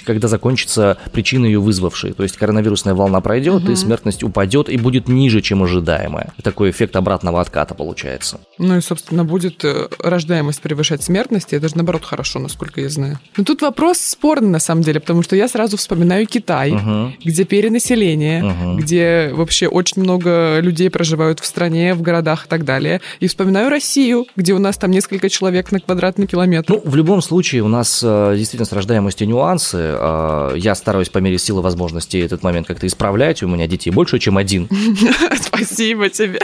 когда 0.05 0.29
закончится 0.29 0.97
причина 1.13 1.45
ее 1.45 1.61
вызвавшей. 1.61 2.13
То 2.13 2.23
есть 2.23 2.37
коронавирусная 2.37 2.95
волна 2.95 3.21
пройдет, 3.21 3.65
угу. 3.65 3.73
и 3.73 3.77
смертность 3.77 4.23
упадет 4.23 4.69
и 4.69 4.79
будет 4.79 5.09
ниже, 5.09 5.43
чем 5.43 5.63
ожидаемая. 5.63 6.33
Такой 6.43 6.71
эффект 6.71 6.97
обратного 6.97 7.41
отката 7.41 7.75
получается. 7.75 8.41
Ну 8.59 8.79
и, 8.79 8.81
собственно, 8.81 9.25
будет 9.25 9.65
э, 9.65 9.89
рождаться 9.99 10.30
рождаемость 10.31 10.63
превышать 10.63 11.03
смертность, 11.03 11.53
это 11.53 11.69
же 11.69 11.77
наоборот 11.77 12.05
хорошо, 12.05 12.39
насколько 12.39 12.81
я 12.81 12.89
знаю. 12.89 13.19
Но 13.37 13.43
тут 13.43 13.63
вопрос 13.63 13.99
спорный 13.99 14.49
на 14.49 14.61
самом 14.61 14.83
деле, 14.83 15.01
потому 15.01 15.23
что 15.23 15.35
я 15.35 15.49
сразу 15.49 15.77
вспоминаю 15.77 16.27
Китай, 16.27 16.71
угу. 16.71 17.13
где 17.25 17.45
перенаселение, 17.45 18.45
угу. 18.45 18.79
где 18.79 19.31
вообще 19.33 19.67
очень 19.67 20.03
много 20.03 20.61
людей 20.61 20.89
проживают 20.89 21.41
в 21.41 21.47
стране, 21.47 21.95
в 21.95 22.03
городах 22.03 22.47
и 22.47 22.49
так 22.49 22.65
далее. 22.65 23.01
И 23.19 23.27
вспоминаю 23.27 23.71
Россию, 23.71 24.27
где 24.37 24.53
у 24.53 24.59
нас 24.59 24.77
там 24.77 24.93
несколько 24.93 25.29
человек 25.29 25.73
на 25.73 25.81
квадратный 25.81 26.29
километр. 26.29 26.75
Ну, 26.75 26.83
в 26.85 26.95
любом 26.95 27.23
случае, 27.23 27.63
у 27.63 27.69
нас 27.69 28.01
э, 28.05 28.35
действительно 28.37 28.67
с 28.67 28.73
рождаемостью 28.73 29.27
нюансы. 29.27 29.79
Э, 29.81 30.55
я 30.57 30.77
стараюсь 30.77 31.09
по 31.09 31.19
мере 31.19 31.39
силы 31.39 31.61
возможностей 31.61 32.21
этот 32.21 32.45
момент 32.45 32.69
как-то 32.69 32.87
исправлять. 32.87 33.43
У 33.43 33.49
меня 33.49 33.67
детей 33.67 33.91
больше, 33.91 34.21
чем 34.21 34.37
один. 34.37 34.69
Спасибо 35.41 36.09
тебе. 36.09 36.39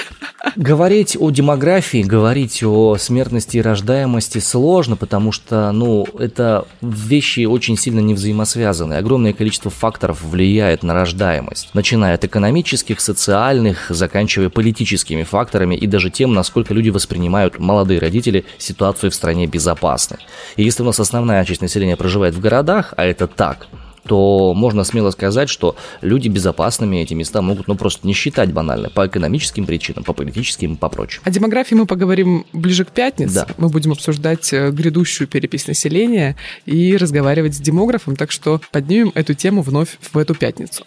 Говорить 0.56 1.16
о 1.18 1.30
демографии, 1.30 2.02
говорить 2.02 2.62
о 2.64 2.96
смертности 2.98 3.58
и 3.58 3.62
рождаемости 3.76 4.38
сложно, 4.38 4.96
потому 4.96 5.32
что, 5.32 5.70
ну, 5.72 6.06
это 6.18 6.66
вещи 6.80 7.44
очень 7.44 7.76
сильно 7.76 8.00
не 8.00 8.14
взаимосвязаны. 8.14 8.94
Огромное 8.94 9.34
количество 9.34 9.70
факторов 9.70 10.22
влияет 10.22 10.82
на 10.82 10.94
рождаемость, 10.94 11.74
начиная 11.74 12.14
от 12.14 12.24
экономических, 12.24 13.00
социальных, 13.00 13.90
заканчивая 13.90 14.48
политическими 14.48 15.24
факторами 15.24 15.74
и 15.74 15.86
даже 15.86 16.08
тем, 16.10 16.32
насколько 16.32 16.72
люди 16.72 16.88
воспринимают, 16.88 17.58
молодые 17.58 18.00
родители, 18.00 18.46
ситуацию 18.56 19.10
в 19.10 19.14
стране 19.14 19.46
безопасной. 19.46 20.18
И 20.56 20.62
если 20.62 20.82
у 20.82 20.86
нас 20.86 20.98
основная 20.98 21.44
часть 21.44 21.60
населения 21.60 21.96
проживает 21.96 22.34
в 22.34 22.40
городах, 22.40 22.94
а 22.96 23.04
это 23.04 23.26
так, 23.26 23.66
то 24.06 24.54
можно 24.54 24.84
смело 24.84 25.10
сказать, 25.10 25.48
что 25.48 25.76
люди 26.00 26.28
безопасными 26.28 26.96
эти 26.98 27.14
места 27.14 27.42
могут 27.42 27.68
ну, 27.68 27.74
просто 27.74 28.06
не 28.06 28.14
считать 28.14 28.52
банально 28.52 28.90
по 28.90 29.06
экономическим 29.06 29.66
причинам, 29.66 30.04
по 30.04 30.12
политическим 30.12 30.74
и 30.74 30.76
по 30.76 30.88
прочим. 30.88 31.20
О 31.24 31.30
демографии 31.30 31.74
мы 31.74 31.86
поговорим 31.86 32.46
ближе 32.52 32.84
к 32.84 32.90
пятнице. 32.90 33.34
Да. 33.34 33.46
Мы 33.58 33.68
будем 33.68 33.92
обсуждать 33.92 34.52
э, 34.52 34.70
грядущую 34.70 35.28
перепись 35.28 35.66
населения 35.66 36.36
и 36.64 36.96
разговаривать 36.96 37.54
с 37.54 37.58
демографом, 37.58 38.16
так 38.16 38.30
что 38.30 38.60
поднимем 38.72 39.12
эту 39.14 39.34
тему 39.34 39.62
вновь 39.62 39.98
в 40.12 40.16
эту 40.18 40.34
пятницу. 40.34 40.84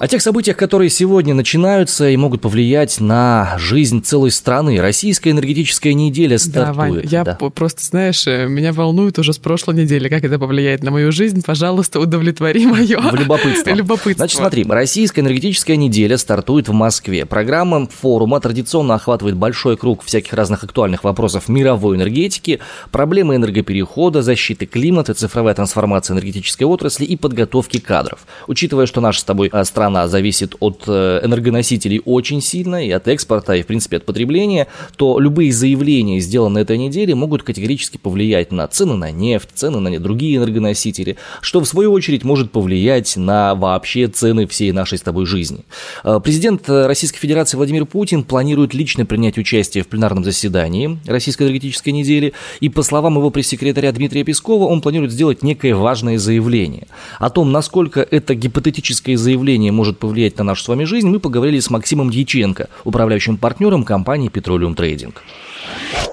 О 0.00 0.06
тех 0.06 0.22
событиях, 0.22 0.56
которые 0.56 0.90
сегодня 0.90 1.34
начинаются 1.34 2.08
и 2.08 2.16
могут 2.16 2.40
повлиять 2.40 3.00
на 3.00 3.56
жизнь 3.58 4.00
целой 4.00 4.30
страны. 4.30 4.80
Российская 4.80 5.32
энергетическая 5.32 5.92
неделя 5.92 6.38
стартует. 6.38 6.66
Да, 6.66 6.72
Вань, 6.72 7.00
я 7.02 7.24
да. 7.24 7.34
просто, 7.34 7.82
знаешь, 7.82 8.24
э, 8.28 8.46
меня 8.46 8.72
волнует 8.72 9.18
уже 9.18 9.32
с 9.32 9.38
прошлой 9.38 9.74
недели, 9.74 10.08
как 10.08 10.22
это 10.22 10.38
повлияет 10.38 10.84
на 10.84 10.92
мою 10.92 11.10
жизнь. 11.10 11.42
Пожалуйста, 11.44 11.98
удовлетвори 11.98 12.64
мое 12.68 12.96
в 13.00 13.14
любопытство. 13.16 13.70
любопытство. 13.70 14.18
Значит, 14.18 14.38
смотри, 14.38 14.64
Российская 14.68 15.22
энергетическая 15.22 15.74
неделя 15.74 16.16
стартует 16.16 16.68
в 16.68 16.72
Москве. 16.72 17.26
Программа 17.26 17.88
форума 17.88 18.38
традиционно 18.38 18.94
охватывает 18.94 19.34
большой 19.34 19.76
круг 19.76 20.04
всяких 20.04 20.32
разных 20.32 20.62
актуальных 20.62 21.02
вопросов 21.02 21.48
мировой 21.48 21.96
энергетики, 21.96 22.60
проблемы 22.92 23.34
энергоперехода, 23.34 24.22
защиты 24.22 24.66
климата, 24.66 25.14
цифровая 25.14 25.54
трансформация 25.54 26.14
энергетической 26.14 26.64
отрасли 26.64 27.04
и 27.04 27.16
подготовки 27.16 27.80
кадров. 27.80 28.20
Учитывая, 28.46 28.86
что 28.86 29.00
наша 29.00 29.22
с 29.22 29.24
тобой 29.24 29.50
э, 29.52 29.64
страна 29.64 29.87
страна 29.88 30.06
зависит 30.08 30.54
от 30.60 30.84
э, 30.86 31.20
энергоносителей 31.24 32.02
очень 32.04 32.42
сильно, 32.42 32.86
и 32.86 32.90
от 32.90 33.08
экспорта, 33.08 33.54
и, 33.54 33.62
в 33.62 33.66
принципе, 33.66 33.96
от 33.96 34.04
потребления, 34.04 34.66
то 34.96 35.18
любые 35.18 35.50
заявления, 35.50 36.20
сделанные 36.20 36.62
этой 36.62 36.76
неделе, 36.76 37.14
могут 37.14 37.42
категорически 37.42 37.96
повлиять 37.96 38.52
на 38.52 38.68
цены 38.68 38.94
на 38.94 39.10
нефть, 39.10 39.48
цены 39.54 39.80
на 39.80 39.98
другие 39.98 40.36
энергоносители, 40.36 41.16
что, 41.40 41.60
в 41.60 41.66
свою 41.66 41.92
очередь, 41.92 42.22
может 42.22 42.52
повлиять 42.52 43.16
на 43.16 43.54
вообще 43.54 44.08
цены 44.08 44.46
всей 44.46 44.72
нашей 44.72 44.98
с 44.98 45.00
тобой 45.00 45.24
жизни. 45.24 45.64
Э, 46.04 46.20
президент 46.22 46.68
Российской 46.68 47.18
Федерации 47.18 47.56
Владимир 47.56 47.86
Путин 47.86 48.24
планирует 48.24 48.74
лично 48.74 49.06
принять 49.06 49.38
участие 49.38 49.84
в 49.84 49.88
пленарном 49.88 50.22
заседании 50.22 50.98
Российской 51.06 51.44
энергетической 51.44 51.90
недели, 51.90 52.34
и, 52.60 52.68
по 52.68 52.82
словам 52.82 53.16
его 53.16 53.30
пресс-секретаря 53.30 53.90
Дмитрия 53.92 54.24
Пескова, 54.24 54.64
он 54.64 54.82
планирует 54.82 55.12
сделать 55.12 55.42
некое 55.42 55.74
важное 55.74 56.18
заявление. 56.18 56.88
О 57.18 57.30
том, 57.30 57.52
насколько 57.52 58.06
это 58.10 58.34
гипотетическое 58.34 59.16
заявление 59.16 59.72
может 59.78 60.00
повлиять 60.00 60.36
на 60.38 60.44
нашу 60.44 60.64
с 60.64 60.68
вами 60.68 60.82
жизнь, 60.82 61.08
мы 61.08 61.20
поговорили 61.20 61.60
с 61.60 61.70
Максимом 61.70 62.10
Дьяченко, 62.10 62.68
управляющим 62.84 63.36
партнером 63.38 63.84
компании 63.84 64.28
Petroleum 64.28 64.74
Trading. 64.74 65.14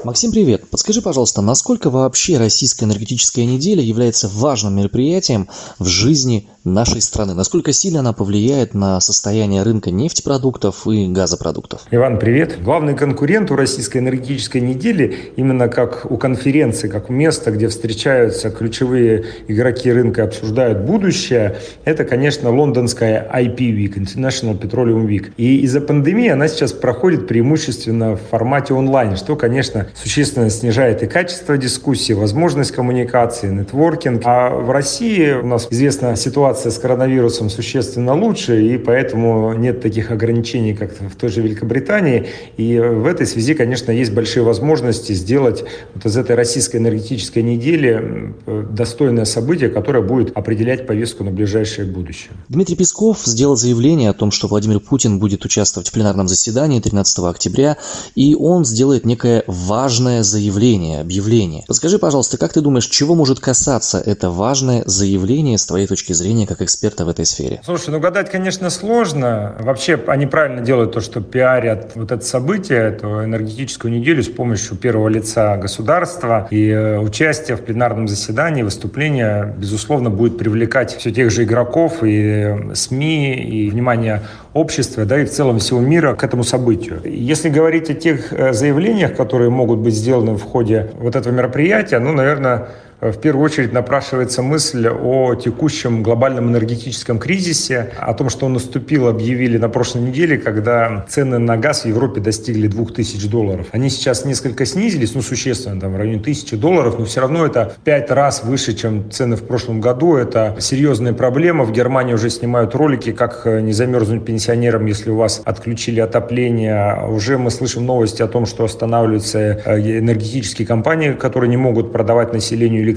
Максим, 0.03 0.31
привет. 0.31 0.69
Подскажи, 0.69 1.01
пожалуйста, 1.01 1.41
насколько 1.41 1.89
вообще 1.89 2.38
Российская 2.38 2.86
энергетическая 2.86 3.45
неделя 3.45 3.81
является 3.81 4.27
важным 4.27 4.75
мероприятием 4.75 5.50
в 5.79 5.88
жизни 5.88 6.48
нашей 6.65 7.01
страны? 7.01 7.34
Насколько 7.34 7.72
сильно 7.72 8.00
она 8.00 8.12
повлияет 8.12 8.74
на 8.74 9.00
состояние 9.00 9.63
рынка 9.63 9.91
нефтепродуктов 9.91 10.88
и 10.88 11.07
газопродуктов? 11.07 11.81
Иван, 11.91 12.17
привет. 12.19 12.62
Главный 12.63 12.95
конкурент 12.95 13.51
у 13.51 13.55
Российской 13.55 14.00
энергетической 14.00 14.62
недели, 14.62 15.31
именно 15.36 15.69
как 15.69 16.10
у 16.10 16.17
конференции, 16.17 16.88
как 16.88 17.10
у 17.10 17.13
места, 17.13 17.51
где 17.51 17.67
встречаются 17.67 18.50
ключевые 18.50 19.25
игроки 19.48 19.91
рынка 19.91 20.24
и 20.24 20.25
обсуждают 20.25 20.79
будущее, 20.79 21.57
это, 21.86 22.03
конечно, 22.03 22.50
лондонская 22.50 23.29
IP 23.34 23.57
Week, 23.57 23.95
International 23.95 24.60
Petroleum 24.60 25.05
Week. 25.05 25.31
И 25.38 25.60
из-за 25.62 25.81
пандемии 25.81 26.29
она 26.29 26.48
сейчас 26.48 26.74
проходит 26.74 27.27
преимущественно 27.27 28.15
в 28.15 28.22
формате 28.31 28.74
онлайн, 28.74 29.17
что, 29.17 29.36
конечно, 29.36 29.88
существенно 29.93 30.50
снижает 30.50 31.03
и 31.03 31.07
качество 31.07 31.57
дискуссии, 31.57 32.13
возможность 32.13 32.72
коммуникации, 32.72 33.50
нетворкинг. 33.50 34.22
А 34.25 34.50
в 34.50 34.72
России 34.72 35.31
у 35.31 35.45
нас 35.45 35.67
известна 35.69 36.15
ситуация 36.15 36.54
с 36.57 36.77
коронавирусом 36.77 37.50
существенно 37.50 38.13
лучше, 38.13 38.62
и 38.65 38.77
поэтому 38.77 39.53
нет 39.53 39.81
таких 39.81 40.12
ограничений, 40.12 40.74
как 40.74 40.91
в 41.00 41.15
той 41.15 41.29
же 41.29 41.41
Великобритании. 41.41 42.27
И 42.57 42.79
в 42.79 43.05
этой 43.05 43.27
связи, 43.27 43.53
конечно, 43.53 43.91
есть 43.91 44.12
большие 44.12 44.43
возможности 44.43 45.13
сделать 45.13 45.63
вот 45.93 46.05
из 46.05 46.17
этой 46.17 46.35
российской 46.35 46.77
энергетической 46.77 47.43
недели 47.43 48.33
достойное 48.71 49.25
событие, 49.25 49.69
которое 49.69 50.03
будет 50.03 50.35
определять 50.35 50.88
повестку 50.88 51.24
на 51.24 51.31
ближайшее 51.31 51.88
будущее. 51.88 52.31
Дмитрий 52.50 52.75
Песков 52.75 53.25
сделал 53.25 53.55
заявление 53.55 54.09
о 54.09 54.13
том, 54.13 54.31
что 54.31 54.47
Владимир 54.47 54.79
Путин 54.79 55.19
будет 55.19 55.45
участвовать 55.45 55.89
в 55.89 55.91
пленарном 55.91 56.27
заседании 56.27 56.79
13 56.79 57.19
октября, 57.19 57.77
и 58.15 58.35
он 58.35 58.65
сделает 58.65 59.05
некое 59.05 59.43
важное 59.47 60.24
заявление, 60.24 61.01
объявление. 61.01 61.63
Подскажи, 61.67 62.00
пожалуйста, 62.00 62.38
как 62.38 62.53
ты 62.53 62.62
думаешь, 62.62 62.88
чего 62.88 63.15
может 63.15 63.39
касаться 63.39 64.00
это 64.00 64.29
важное 64.29 64.83
заявление 64.85 65.57
с 65.57 65.65
твоей 65.65 65.88
точки 65.88 66.13
зрения 66.13 66.44
как 66.45 66.61
эксперта 66.61 67.05
в 67.05 67.09
этой 67.09 67.25
сфере? 67.25 67.61
Слушай, 67.63 67.91
ну 67.91 67.99
гадать, 67.99 68.29
конечно, 68.29 68.69
сложно. 68.69 69.55
Вообще, 69.59 69.99
они 70.07 70.25
правильно 70.25 70.61
делают 70.61 70.93
то, 70.93 71.01
что 71.01 71.21
пиарят 71.21 71.91
вот 71.95 72.11
это 72.11 72.23
событие, 72.25 72.79
эту 72.79 73.23
энергетическую 73.23 73.91
неделю 73.91 74.23
с 74.23 74.29
помощью 74.29 74.77
первого 74.77 75.07
лица 75.07 75.57
государства. 75.57 76.47
И 76.51 76.69
э, 76.69 76.99
участие 76.99 77.57
в 77.57 77.61
пленарном 77.61 78.07
заседании, 78.07 78.63
выступление, 78.63 79.53
безусловно, 79.57 80.09
будет 80.09 80.37
привлекать 80.37 80.95
все 80.95 81.11
тех 81.11 81.31
же 81.31 81.43
игроков 81.43 82.03
и 82.03 82.21
э, 82.21 82.75
СМИ, 82.75 83.35
и 83.35 83.69
внимание 83.69 84.21
общества, 84.53 85.05
да, 85.05 85.19
и 85.19 85.25
в 85.25 85.31
целом 85.31 85.59
всего 85.59 85.79
мира 85.79 86.15
к 86.15 86.23
этому 86.23 86.43
событию. 86.43 87.01
Если 87.03 87.49
говорить 87.49 87.89
о 87.89 87.93
тех 87.93 88.31
э, 88.31 88.53
заявлениях, 88.53 89.15
которые 89.15 89.49
могут 89.49 89.79
быть 89.79 89.93
сделаны 89.93 90.33
в 90.35 90.43
ходе 90.43 90.91
вот 90.97 91.15
этого 91.15 91.33
мероприятия, 91.33 91.99
ну, 91.99 92.13
наверное, 92.13 92.69
в 93.12 93.19
первую 93.19 93.45
очередь 93.45 93.74
напрашивается 93.74 94.41
мысль 94.41 94.88
о 94.88 95.35
текущем 95.35 96.03
глобальном 96.03 96.50
энергетическом 96.50 97.19
кризисе, 97.19 97.91
о 97.97 98.13
том, 98.13 98.29
что 98.29 98.45
он 98.45 98.53
наступил, 98.53 99.07
объявили 99.07 99.57
на 99.57 99.69
прошлой 99.69 100.01
неделе, 100.01 100.38
когда 100.38 101.05
цены 101.09 101.39
на 101.39 101.57
газ 101.57 101.83
в 101.83 101.88
Европе 101.88 102.21
достигли 102.21 102.67
2000 102.67 103.27
долларов. 103.27 103.67
Они 103.71 103.89
сейчас 103.89 104.25
несколько 104.25 104.65
снизились, 104.65 105.13
ну, 105.15 105.21
существенно, 105.21 105.79
там, 105.79 105.93
в 105.93 105.97
районе 105.97 106.19
1000 106.19 106.57
долларов, 106.57 107.00
но 107.00 107.05
все 107.05 107.21
равно 107.21 107.45
это 107.45 107.74
в 107.77 107.83
5 107.83 108.12
раз 108.12 108.43
выше, 108.43 108.74
чем 108.74 109.09
цены 109.12 109.35
в 109.35 109.43
прошлом 109.43 109.81
году. 109.81 110.15
Это 110.15 110.55
серьезная 110.59 111.13
проблема. 111.13 111.63
В 111.65 111.71
Германии 111.71 112.13
уже 112.13 112.29
снимают 112.29 112.75
ролики, 112.75 113.12
как 113.12 113.41
э, 113.45 113.62
не 113.62 113.74
замерзнуть 113.74 114.25
пенсионерам, 114.25 114.85
если 114.85 115.09
у 115.12 115.17
вас 115.17 115.41
отключили 115.45 116.00
отопление. 116.00 117.07
Уже 117.09 117.38
мы 117.38 117.51
слышим 117.51 117.85
новости 117.85 118.21
о 118.21 118.27
том, 118.27 118.45
что 118.45 118.63
останавливаются 118.63 119.39
э, 119.39 120.00
энергетические 120.00 120.67
компании, 120.67 121.12
которые 121.12 121.50
не 121.50 121.57
могут 121.57 121.91
продавать 121.91 122.33
населению 122.33 122.83
электричество, 122.83 122.94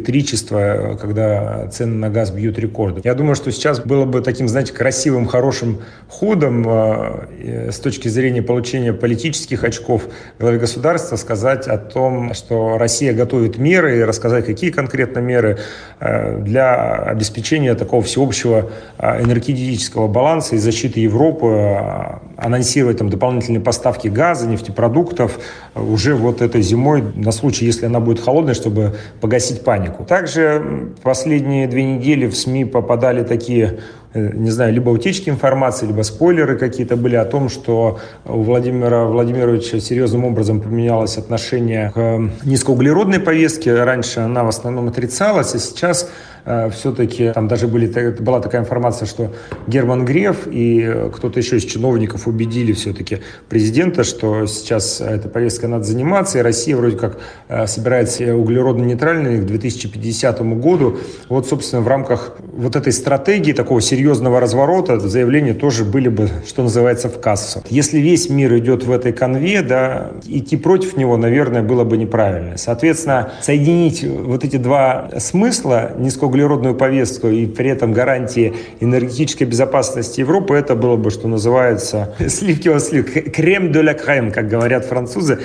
э, 0.57 0.97
когда 1.01 1.69
цены 1.69 1.97
на 1.97 2.11
газ 2.11 2.31
бьют 2.31 2.59
рекорды. 2.59 3.01
Я 3.05 3.15
думаю, 3.15 3.35
что 3.35 3.51
сейчас 3.53 3.81
было 3.81 4.05
бы 4.05 4.21
таким, 4.21 4.49
знаете, 4.49 4.73
красивым, 4.73 5.27
хорошим 5.27 5.81
ходом 6.09 6.67
с 7.41 7.79
точки 7.79 8.09
зрения 8.09 8.43
получения 8.43 8.93
политических 8.93 9.65
очков 9.65 10.05
главе 10.39 10.59
государства 10.59 11.17
сказать 11.17 11.67
о 11.67 11.79
том, 11.79 12.35
что 12.35 12.79
Россия 12.79 13.13
готовит 13.13 13.59
меры 13.59 13.99
и 13.99 14.03
рассказать, 14.03 14.47
какие 14.47 14.71
конкретно 14.71 15.21
меры 15.21 15.59
для 16.01 16.95
обеспечения 16.95 17.75
такого 17.75 18.03
всеобщего 18.03 18.71
энергетического 18.99 20.09
баланса 20.09 20.57
и 20.57 20.59
защиты 20.59 21.01
Европы, 21.01 22.21
анонсировать 22.37 22.99
там 22.99 23.11
дополнительные 23.11 23.61
поставки 23.61 24.09
газа, 24.09 24.47
нефтепродуктов 24.47 25.39
уже 25.75 26.15
вот 26.15 26.43
этой 26.43 26.63
зимой 26.63 27.03
на 27.15 27.33
случай, 27.33 27.65
если 27.67 27.87
она 27.87 28.01
будет 28.01 28.21
холодной, 28.21 28.55
чтобы 28.55 28.97
погасить 29.21 29.63
панику. 29.65 29.78
Также 30.05 30.93
последние 31.03 31.67
две 31.67 31.85
недели 31.85 32.27
в 32.27 32.37
СМИ 32.37 32.65
попадали 32.65 33.23
такие 33.23 33.81
не 34.35 34.51
знаю, 34.51 34.73
либо 34.73 34.91
утечки 34.91 35.31
информации, 35.31 35.87
либо 35.87 36.03
спойлеры 36.03 36.57
какие-то 36.57 36.97
были 36.97 37.17
о 37.17 37.25
том, 37.25 37.49
что 37.49 37.99
у 38.25 38.43
Владимира 38.43 39.05
Владимировича 39.05 39.81
серьезным 39.81 40.25
образом 40.25 40.61
поменялось 40.61 41.19
отношение 41.19 41.93
к 41.95 42.31
низкоуглеродной 42.45 43.21
повестке. 43.21 43.83
Раньше 43.83 44.21
она 44.21 44.45
в 44.45 44.49
основном 44.49 44.89
отрицалась, 44.89 45.55
а 45.55 45.59
сейчас 45.59 46.11
Э, 46.51 46.71
все-таки 46.71 47.31
там 47.35 47.47
даже 47.47 47.69
были, 47.69 47.87
была 48.21 48.41
такая 48.41 48.63
информация, 48.63 49.05
что 49.05 49.35
Герман 49.67 50.07
Греф 50.07 50.47
и 50.51 51.11
кто-то 51.15 51.39
еще 51.39 51.59
из 51.59 51.65
чиновников 51.65 52.27
убедили 52.27 52.73
все-таки 52.73 53.19
президента, 53.51 54.03
что 54.03 54.47
сейчас 54.47 55.03
эта 55.03 55.29
повестка 55.29 55.69
надо 55.69 55.85
заниматься, 55.85 56.39
и 56.39 56.43
Россия 56.43 56.75
вроде 56.75 56.97
как 56.97 57.19
э, 57.49 57.67
собирается 57.67 58.35
углеродно-нейтральной 58.35 59.43
к 59.43 59.45
2050 59.45 60.41
году. 60.59 60.97
Вот, 61.29 61.47
собственно, 61.47 61.83
в 61.83 61.89
рамках 61.89 62.33
вот 62.51 62.77
этой 62.77 62.95
стратегии 62.95 63.53
такого 63.53 63.83
серьезного 63.83 64.08
разворота 64.15 64.99
заявления 65.01 65.55
тоже 65.55 65.85
были 65.85 66.09
бы, 66.09 66.29
что 66.47 66.63
называется, 66.63 67.09
в 67.09 67.21
кассу. 67.21 67.63
Если 67.71 67.99
весь 67.99 68.29
мир 68.29 68.57
идет 68.59 68.85
в 68.85 68.91
этой 68.91 69.13
конве, 69.13 69.63
да, 69.63 70.11
идти 70.27 70.57
против 70.57 70.97
него, 70.97 71.17
наверное, 71.17 71.63
было 71.63 71.85
бы 71.85 71.97
неправильно. 71.97 72.57
Соответственно, 72.57 73.33
соединить 73.41 74.05
вот 74.05 74.45
эти 74.45 74.57
два 74.57 75.11
смысла, 75.19 75.93
низкоуглеродной 75.99 76.49
углеродную 76.49 76.75
повестку 76.75 77.29
и 77.29 77.47
при 77.47 77.71
этом 77.71 77.93
гарантии 77.93 78.55
энергетической 78.81 79.45
безопасности 79.45 80.21
Европы, 80.21 80.55
это 80.55 80.75
было 80.75 80.97
бы, 80.97 81.11
что 81.11 81.29
называется, 81.29 82.15
сливки 82.29 82.69
от 82.77 82.83
слив, 82.83 83.11
крем 83.33 83.73
де 83.73 83.83
ля 83.83 83.95
крем, 83.95 84.31
как 84.33 84.49
говорят 84.49 84.85
французы, 84.85 85.39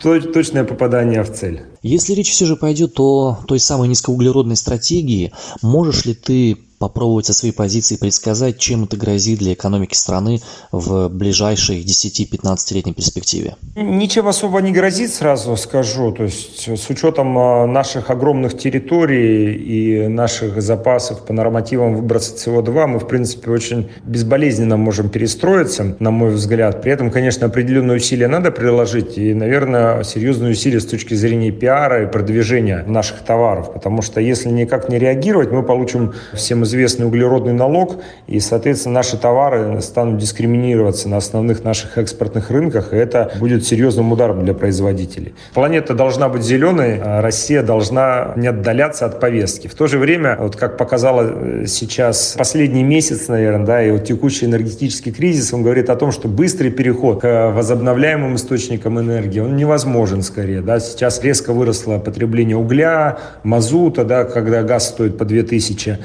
точное 0.00 0.64
попадание 0.64 1.22
в 1.22 1.32
цель. 1.32 1.62
Если 1.82 2.14
речь 2.14 2.30
все 2.30 2.46
же 2.46 2.56
пойдет 2.56 2.98
о 2.98 3.38
той 3.46 3.60
самой 3.60 3.88
низкоуглеродной 3.88 4.56
стратегии, 4.56 5.32
можешь 5.62 6.04
ли 6.04 6.14
ты 6.14 6.56
попробовать 6.80 7.26
со 7.26 7.34
своей 7.34 7.52
позиции 7.52 7.96
предсказать, 7.96 8.58
чем 8.58 8.84
это 8.84 8.96
грозит 8.96 9.38
для 9.38 9.52
экономики 9.52 9.94
страны 9.94 10.40
в 10.72 11.08
ближайшей 11.08 11.82
10-15-летней 11.82 12.94
перспективе? 12.94 13.56
Ничем 13.76 14.26
особо 14.26 14.62
не 14.62 14.72
грозит, 14.72 15.12
сразу 15.12 15.56
скажу. 15.56 16.10
То 16.10 16.24
есть 16.24 16.66
с 16.66 16.88
учетом 16.88 17.36
а, 17.38 17.66
наших 17.66 18.08
огромных 18.08 18.58
территорий 18.58 19.52
и 19.52 20.08
наших 20.08 20.62
запасов 20.62 21.26
по 21.26 21.34
нормативам 21.34 21.96
выброса 21.96 22.34
СО2 22.34 22.86
мы, 22.86 22.98
в 22.98 23.06
принципе, 23.06 23.50
очень 23.50 23.90
безболезненно 24.04 24.78
можем 24.78 25.10
перестроиться, 25.10 25.96
на 25.98 26.10
мой 26.10 26.30
взгляд. 26.30 26.80
При 26.80 26.92
этом, 26.92 27.10
конечно, 27.10 27.46
определенные 27.46 27.98
усилия 27.98 28.26
надо 28.26 28.50
приложить 28.50 29.18
и, 29.18 29.34
наверное, 29.34 30.02
серьезные 30.02 30.52
усилия 30.52 30.80
с 30.80 30.86
точки 30.86 31.12
зрения 31.12 31.50
пиара 31.50 32.04
и 32.04 32.06
продвижения 32.06 32.84
наших 32.86 33.20
товаров. 33.20 33.74
Потому 33.74 34.00
что 34.00 34.18
если 34.22 34.48
никак 34.48 34.88
не 34.88 34.98
реагировать, 34.98 35.50
мы 35.50 35.62
получим 35.62 36.14
всем 36.32 36.64
известный 36.70 37.06
углеродный 37.06 37.52
налог, 37.52 37.96
и, 38.26 38.40
соответственно, 38.40 38.94
наши 38.94 39.18
товары 39.18 39.80
станут 39.82 40.18
дискриминироваться 40.18 41.08
на 41.08 41.16
основных 41.16 41.64
наших 41.64 41.98
экспортных 41.98 42.50
рынках, 42.50 42.92
и 42.92 42.96
это 42.96 43.32
будет 43.38 43.66
серьезным 43.66 44.12
ударом 44.12 44.44
для 44.44 44.54
производителей. 44.54 45.34
Планета 45.52 45.94
должна 45.94 46.28
быть 46.28 46.42
зеленой, 46.42 47.00
а 47.02 47.20
Россия 47.20 47.62
должна 47.62 48.32
не 48.36 48.46
отдаляться 48.46 49.06
от 49.06 49.20
повестки. 49.20 49.66
В 49.66 49.74
то 49.74 49.86
же 49.86 49.98
время, 49.98 50.36
вот 50.38 50.56
как 50.56 50.76
показало 50.76 51.22
э, 51.24 51.66
сейчас 51.66 52.34
последний 52.38 52.84
месяц, 52.84 53.28
наверное, 53.28 53.66
да, 53.66 53.82
и 53.82 53.90
вот 53.90 54.04
текущий 54.04 54.46
энергетический 54.46 55.12
кризис, 55.12 55.52
он 55.52 55.62
говорит 55.62 55.90
о 55.90 55.96
том, 55.96 56.12
что 56.12 56.28
быстрый 56.28 56.70
переход 56.70 57.20
к 57.20 57.52
возобновляемым 57.52 58.36
источникам 58.36 58.98
энергии, 59.00 59.40
он 59.40 59.56
невозможен 59.56 60.22
скорее. 60.22 60.60
Да. 60.60 60.80
Сейчас 60.80 61.22
резко 61.22 61.52
выросло 61.52 61.98
потребление 61.98 62.56
угля, 62.56 63.18
мазута, 63.42 64.04
да, 64.04 64.24
когда 64.24 64.62
газ 64.62 64.88
стоит 64.88 65.18
по 65.18 65.24
2000, 65.24 65.98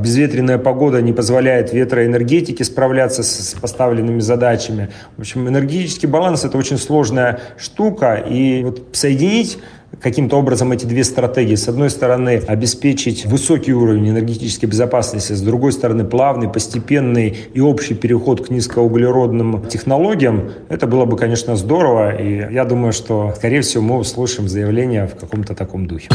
безветренная 0.00 0.58
погода 0.58 1.00
не 1.02 1.12
позволяет 1.12 1.72
ветроэнергетике 1.72 2.64
справляться 2.64 3.22
с 3.22 3.54
поставленными 3.60 4.20
задачами. 4.20 4.90
В 5.16 5.20
общем, 5.20 5.48
энергетический 5.48 6.08
баланс– 6.08 6.44
это 6.46 6.58
очень 6.58 6.78
сложная 6.78 7.40
штука, 7.56 8.14
и 8.14 8.62
вот 8.64 8.82
соединить 8.92 9.58
каким-то 10.00 10.36
образом 10.36 10.72
эти 10.72 10.86
две 10.86 11.04
стратегии. 11.04 11.54
С 11.54 11.68
одной 11.68 11.90
стороны, 11.90 12.42
обеспечить 12.46 13.26
высокий 13.26 13.72
уровень 13.72 14.10
энергетической 14.10 14.66
безопасности, 14.66 15.32
с 15.32 15.40
другой 15.40 15.72
стороны, 15.72 16.04
плавный, 16.04 16.48
постепенный 16.48 17.36
и 17.54 17.60
общий 17.60 17.94
переход 17.94 18.46
к 18.46 18.50
низкоуглеродным 18.50 19.66
технологиям, 19.68 20.50
это 20.68 20.86
было 20.86 21.04
бы, 21.04 21.16
конечно, 21.16 21.56
здорово. 21.56 22.16
И 22.16 22.52
я 22.52 22.64
думаю, 22.64 22.92
что, 22.92 23.32
скорее 23.36 23.60
всего, 23.60 23.82
мы 23.82 23.98
услышим 23.98 24.48
заявление 24.48 25.06
в 25.06 25.14
каком-то 25.14 25.54
таком 25.54 25.86
духе. 25.86 26.08